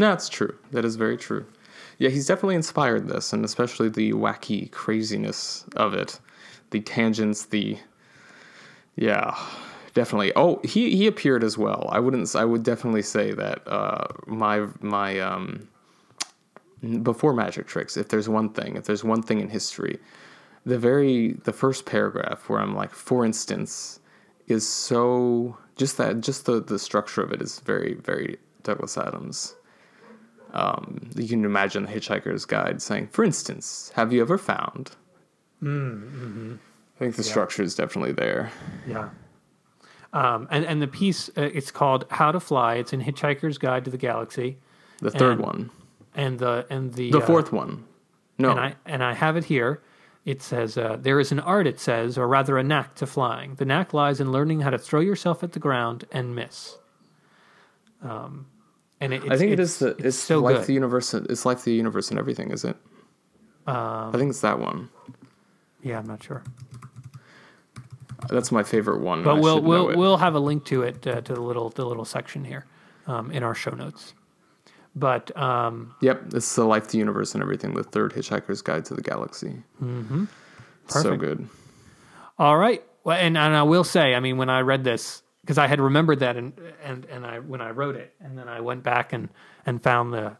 No, 0.00 0.08
that's 0.08 0.28
true. 0.28 0.56
That 0.72 0.84
is 0.84 0.96
very 0.96 1.16
true. 1.16 1.46
Yeah, 2.02 2.08
he's 2.08 2.26
definitely 2.26 2.56
inspired 2.56 3.06
this, 3.06 3.32
and 3.32 3.44
especially 3.44 3.88
the 3.88 4.12
wacky 4.12 4.68
craziness 4.72 5.64
of 5.76 5.94
it, 5.94 6.18
the 6.70 6.80
tangents, 6.80 7.44
the 7.44 7.78
yeah, 8.96 9.38
definitely. 9.94 10.32
Oh, 10.34 10.60
he 10.64 10.96
he 10.96 11.06
appeared 11.06 11.44
as 11.44 11.56
well. 11.56 11.88
I 11.92 12.00
wouldn't. 12.00 12.34
I 12.34 12.44
would 12.44 12.64
definitely 12.64 13.02
say 13.02 13.30
that 13.34 13.62
uh, 13.68 14.08
my 14.26 14.66
my 14.80 15.20
um 15.20 15.68
before 17.04 17.32
magic 17.34 17.68
tricks. 17.68 17.96
If 17.96 18.08
there's 18.08 18.28
one 18.28 18.48
thing, 18.48 18.74
if 18.74 18.84
there's 18.84 19.04
one 19.04 19.22
thing 19.22 19.38
in 19.38 19.48
history, 19.48 20.00
the 20.66 20.80
very 20.80 21.34
the 21.44 21.52
first 21.52 21.86
paragraph 21.86 22.48
where 22.48 22.58
I'm 22.58 22.74
like, 22.74 22.92
for 22.92 23.24
instance, 23.24 24.00
is 24.48 24.68
so 24.68 25.56
just 25.76 25.98
that 25.98 26.20
just 26.20 26.46
the 26.46 26.60
the 26.60 26.80
structure 26.80 27.22
of 27.22 27.30
it 27.30 27.40
is 27.40 27.60
very 27.60 27.94
very 27.94 28.38
Douglas 28.64 28.98
Adams. 28.98 29.54
Um, 30.52 31.10
you 31.16 31.28
can 31.28 31.44
imagine 31.44 31.84
the 31.84 31.88
Hitchhiker's 31.92 32.44
Guide 32.44 32.82
saying, 32.82 33.08
"For 33.08 33.24
instance, 33.24 33.90
have 33.94 34.12
you 34.12 34.20
ever 34.20 34.38
found?" 34.38 34.92
I 35.62 36.98
think 36.98 37.16
the 37.16 37.22
structure 37.22 37.62
is 37.62 37.74
definitely 37.74 38.12
there. 38.12 38.50
Yeah. 38.86 39.10
Um, 40.12 40.46
and, 40.50 40.64
and 40.66 40.82
the 40.82 40.88
piece, 40.88 41.30
uh, 41.30 41.42
it's 41.54 41.70
called 41.70 42.04
How 42.10 42.32
to 42.32 42.40
Fly. 42.40 42.74
It's 42.74 42.92
in 42.92 43.00
Hitchhiker's 43.00 43.58
Guide 43.58 43.84
to 43.86 43.90
the 43.90 43.96
Galaxy. 43.96 44.58
The 45.00 45.10
third 45.10 45.32
And 45.38 45.40
one, 45.40 45.70
And 46.14 46.38
the, 46.38 46.66
and 46.68 46.92
the, 46.94 47.10
the 47.12 47.18
uh, 47.18 47.26
fourth 47.26 47.50
one. 47.52 47.84
No, 48.38 48.50
and 48.50 48.60
I 48.60 48.74
and 48.86 49.02
I 49.02 49.14
have 49.14 49.36
it 49.36 49.44
here. 49.44 49.82
It 50.24 50.42
says 50.42 50.76
uh, 50.76 50.96
there 51.00 51.18
is 51.18 51.32
an 51.32 51.40
art, 51.40 51.66
it 51.66 51.80
says, 51.80 52.16
or 52.18 52.28
rather 52.28 52.56
a 52.58 52.62
knack 52.62 52.94
to 52.96 53.06
flying. 53.06 53.54
The 53.56 53.64
knack 53.64 53.92
lies 53.92 54.20
in 54.20 54.30
learning 54.30 54.60
how 54.60 54.70
to 54.70 54.78
throw 54.78 55.00
yourself 55.00 55.42
at 55.42 55.52
the 55.52 55.58
ground 55.58 56.04
and 56.12 56.34
miss. 56.34 56.76
Um, 58.02 58.46
and 59.02 59.12
it, 59.12 59.24
it's, 59.24 59.32
I 59.32 59.36
think 59.36 59.50
it 59.50 59.58
it's, 59.58 59.78
the 59.78 59.88
it's, 59.88 60.04
it's, 60.04 60.16
so 60.16 60.38
life 60.38 60.58
good. 60.58 60.66
the 60.66 60.74
universe. 60.74 61.12
It's 61.12 61.44
life 61.44 61.64
the 61.64 61.74
universe 61.74 62.10
and 62.10 62.20
everything, 62.20 62.52
is 62.52 62.64
it? 62.64 62.76
Um, 63.66 64.14
I 64.14 64.18
think 64.18 64.30
it's 64.30 64.40
that 64.42 64.60
one. 64.60 64.90
yeah, 65.82 65.98
I'm 65.98 66.06
not 66.06 66.22
sure, 66.22 66.42
That's 68.28 68.52
my 68.52 68.62
favorite 68.62 69.00
one. 69.00 69.24
but 69.24 69.40
we'll 69.40 69.60
we'll 69.60 69.96
we'll 69.96 70.16
have 70.18 70.36
a 70.36 70.40
link 70.40 70.64
to 70.66 70.82
it 70.82 71.04
uh, 71.06 71.20
to 71.20 71.34
the 71.34 71.40
little 71.40 71.70
the 71.70 71.84
little 71.84 72.04
section 72.04 72.44
here 72.44 72.64
um, 73.08 73.32
in 73.32 73.42
our 73.42 73.54
show 73.56 73.72
notes. 73.72 74.14
But 74.94 75.36
um, 75.36 75.94
Yep, 76.00 76.34
it's 76.34 76.54
the 76.54 76.64
life, 76.64 76.88
the 76.88 76.98
universe, 76.98 77.34
and 77.34 77.42
everything. 77.42 77.74
The 77.74 77.82
third 77.82 78.12
Hitchhiker's 78.12 78.62
Guide 78.62 78.84
to 78.84 78.94
the 78.94 79.02
Galaxy. 79.02 79.62
Mm-hmm. 79.82 80.26
So 80.86 81.16
good. 81.16 81.48
All 82.38 82.56
right. 82.56 82.82
Well, 83.04 83.16
and, 83.16 83.36
and 83.36 83.56
I 83.56 83.62
will 83.62 83.84
say, 83.84 84.14
I 84.14 84.20
mean, 84.20 84.36
when 84.36 84.50
I 84.50 84.60
read 84.60 84.84
this, 84.84 85.21
because 85.42 85.58
I 85.58 85.66
had 85.66 85.80
remembered 85.80 86.20
that, 86.20 86.36
and 86.36 86.52
and 86.82 87.04
and 87.06 87.26
I 87.26 87.38
when 87.38 87.60
I 87.60 87.70
wrote 87.70 87.96
it, 87.96 88.14
and 88.20 88.38
then 88.38 88.48
I 88.48 88.60
went 88.60 88.82
back 88.82 89.12
and 89.12 89.28
and 89.66 89.82
found 89.82 90.12
the 90.12 90.36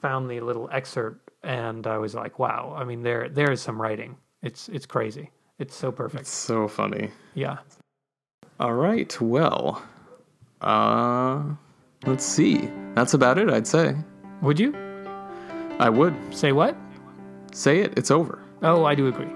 found 0.00 0.30
the 0.30 0.40
little 0.40 0.68
excerpt, 0.72 1.30
and 1.42 1.86
I 1.86 1.98
was 1.98 2.14
like, 2.14 2.38
wow. 2.38 2.74
I 2.76 2.84
mean, 2.84 3.02
there 3.02 3.28
there 3.28 3.50
is 3.50 3.60
some 3.60 3.80
writing. 3.80 4.16
It's 4.42 4.68
it's 4.68 4.86
crazy. 4.86 5.30
It's 5.58 5.74
so 5.74 5.92
perfect. 5.92 6.26
So 6.26 6.66
funny. 6.66 7.10
Yeah. 7.34 7.58
All 8.60 8.74
right. 8.74 9.20
Well, 9.20 9.82
uh, 10.60 11.42
let's 12.06 12.24
see. 12.24 12.68
That's 12.94 13.14
about 13.14 13.38
it, 13.38 13.50
I'd 13.50 13.66
say. 13.66 13.94
Would 14.42 14.58
you? 14.58 14.74
I 15.78 15.88
would. 15.88 16.14
Say 16.34 16.52
what? 16.52 16.76
Say 17.52 17.80
it, 17.80 17.96
it's 17.96 18.10
over. 18.10 18.40
Oh, 18.62 18.84
I 18.84 18.94
do 18.94 19.06
agree. 19.06 19.30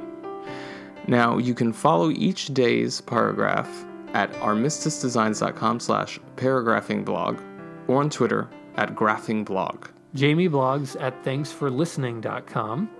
Now, 1.06 1.38
you 1.38 1.54
can 1.54 1.72
follow 1.72 2.10
each 2.10 2.46
day's 2.48 3.00
paragraph 3.00 3.86
at 4.14 4.32
armisticedesigns.com 4.34 5.80
slash 5.80 6.18
paragraphing 6.36 7.04
blog 7.04 7.38
or 7.86 8.00
on 8.00 8.10
Twitter 8.10 8.48
at 8.76 8.94
graphingblog. 8.94 9.88
Jamie 10.14 10.48
blogs 10.48 11.00
at 11.00 11.22
thanks4listening.com. 11.24 12.90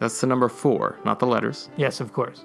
That's 0.00 0.20
the 0.20 0.26
number 0.26 0.48
four, 0.48 0.98
not 1.04 1.18
the 1.20 1.26
letters. 1.26 1.68
Yes, 1.76 2.00
of 2.00 2.12
course. 2.12 2.44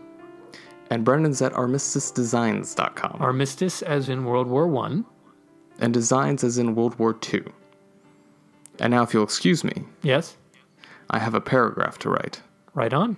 And 0.92 1.04
Brendan's 1.04 1.42
at 1.42 1.54
armisticedesigns.com. 1.54 3.18
Armistice 3.20 3.82
as 3.82 4.10
in 4.10 4.26
World 4.26 4.48
War 4.48 4.68
One. 4.68 5.06
and 5.80 5.94
designs 5.94 6.44
as 6.44 6.58
in 6.58 6.76
World 6.76 6.98
War 7.00 7.18
II. 7.34 7.44
And 8.80 8.92
now, 8.92 9.04
if 9.04 9.14
you'll 9.14 9.24
excuse 9.24 9.64
me, 9.64 9.84
Yes, 10.04 10.36
I 11.10 11.20
have 11.20 11.34
a 11.34 11.42
paragraph 11.42 11.98
to 12.00 12.10
write. 12.10 12.42
right 12.74 12.94
on. 12.94 13.18